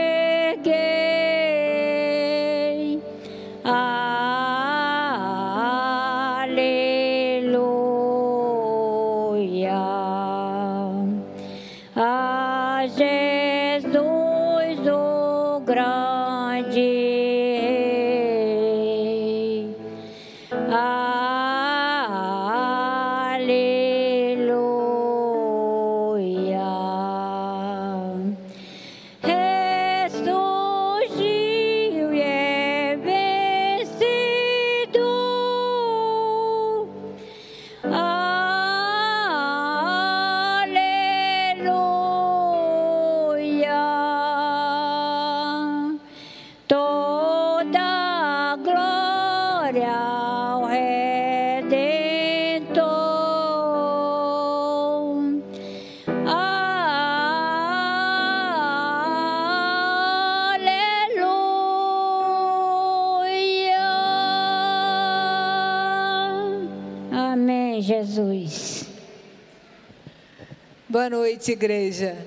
[71.07, 72.17] Boa noite, igreja.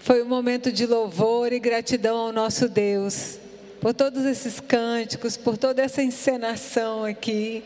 [0.00, 3.38] Foi um momento de louvor e gratidão ao nosso Deus
[3.80, 7.64] por todos esses cânticos, por toda essa encenação aqui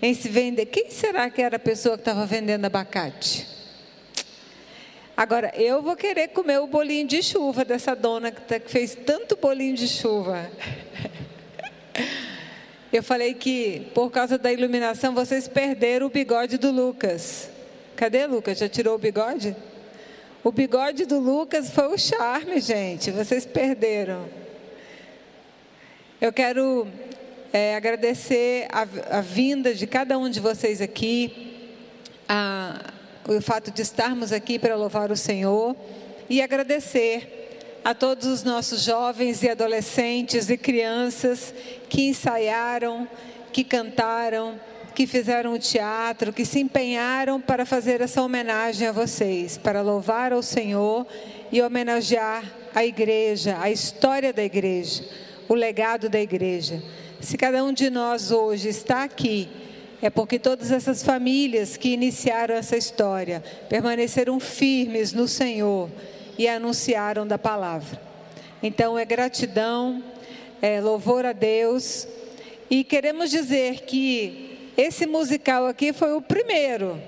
[0.00, 0.66] em se vender.
[0.66, 3.44] Quem será que era a pessoa que estava vendendo abacate?
[5.16, 8.94] Agora, eu vou querer comer o bolinho de chuva dessa dona que tá- que fez
[8.94, 10.48] tanto bolinho de chuva.
[12.92, 17.55] Eu falei que por causa da iluminação vocês perderam o bigode do Lucas.
[17.96, 18.58] Cadê Lucas?
[18.58, 19.56] Já tirou o bigode?
[20.44, 23.10] O bigode do Lucas foi o charme, gente.
[23.10, 24.28] Vocês perderam.
[26.20, 26.86] Eu quero
[27.54, 28.82] é, agradecer a,
[29.18, 31.72] a, vinda de cada um de vocês aqui,
[32.28, 32.92] a,
[33.26, 35.74] o fato de estarmos aqui para louvar o Senhor
[36.28, 41.54] e agradecer a todos os nossos jovens e adolescentes e crianças
[41.88, 43.08] que ensaiaram,
[43.52, 44.60] que cantaram,
[44.96, 50.32] que fizeram o teatro, que se empenharam para fazer essa homenagem a vocês, para louvar
[50.32, 51.06] ao Senhor
[51.52, 52.42] e homenagear
[52.74, 55.04] a igreja, a história da igreja,
[55.50, 56.82] o legado da igreja.
[57.20, 59.50] Se cada um de nós hoje está aqui,
[60.00, 65.90] é porque todas essas famílias que iniciaram essa história permaneceram firmes no Senhor
[66.38, 68.00] e anunciaram da palavra.
[68.62, 70.02] Então é gratidão,
[70.62, 72.08] é louvor a Deus
[72.70, 74.45] e queremos dizer que
[74.76, 77.00] esse musical aqui foi o primeiro,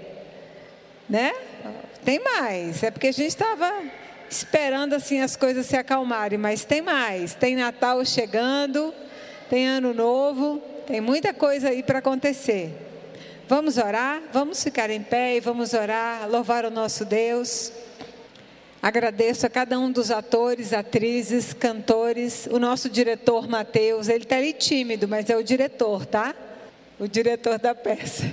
[1.09, 1.33] né?
[2.05, 3.83] Tem mais, é porque a gente estava
[4.31, 7.35] esperando assim as coisas se acalmarem, mas tem mais.
[7.35, 8.93] Tem Natal chegando,
[9.51, 12.75] tem Ano Novo, tem muita coisa aí para acontecer.
[13.49, 17.73] Vamos orar, vamos ficar em pé e vamos orar, louvar o nosso Deus.
[18.81, 24.53] Agradeço a cada um dos atores, atrizes, cantores, o nosso diretor Mateus, ele está ali
[24.53, 26.35] tímido, mas é o diretor, tá?
[26.99, 28.33] O diretor da peça.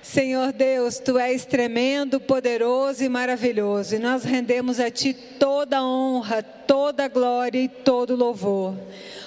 [0.00, 5.84] Senhor Deus, tu és tremendo, poderoso e maravilhoso, e nós rendemos a ti toda a
[5.84, 8.74] honra, toda a glória e todo o louvor.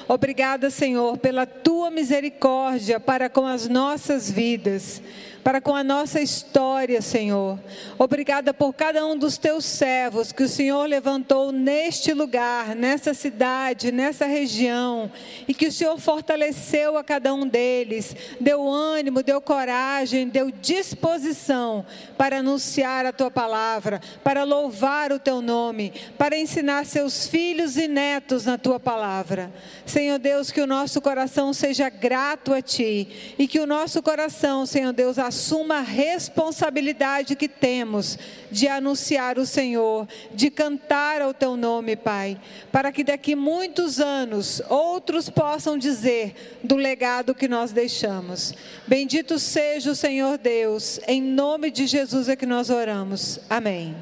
[0.07, 5.01] Obrigada, Senhor, pela tua misericórdia para com as nossas vidas
[5.43, 7.59] para com a nossa história, Senhor.
[7.97, 13.91] Obrigada por cada um dos teus servos que o Senhor levantou neste lugar, nessa cidade,
[13.91, 15.11] nessa região,
[15.47, 21.85] e que o Senhor fortaleceu a cada um deles, deu ânimo, deu coragem, deu disposição
[22.17, 27.87] para anunciar a tua palavra, para louvar o teu nome, para ensinar seus filhos e
[27.87, 29.51] netos na tua palavra.
[29.85, 34.65] Senhor Deus, que o nosso coração seja grato a ti e que o nosso coração,
[34.65, 38.17] Senhor Deus, assuma a responsabilidade que temos
[38.51, 42.39] de anunciar o Senhor, de cantar ao teu nome, Pai,
[42.71, 48.53] para que daqui muitos anos outros possam dizer do legado que nós deixamos.
[48.87, 53.39] Bendito seja o Senhor Deus, em nome de Jesus é que nós oramos.
[53.49, 53.95] Amém.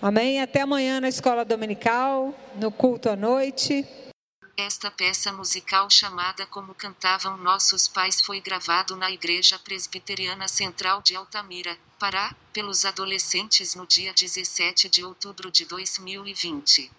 [0.00, 0.40] Amém.
[0.40, 3.84] Até amanhã na escola dominical, no culto à noite.
[4.60, 11.14] Esta peça musical chamada Como Cantavam Nossos Pais foi gravado na Igreja Presbiteriana Central de
[11.14, 16.90] Altamira, Pará, pelos adolescentes no dia 17 de outubro de 2020.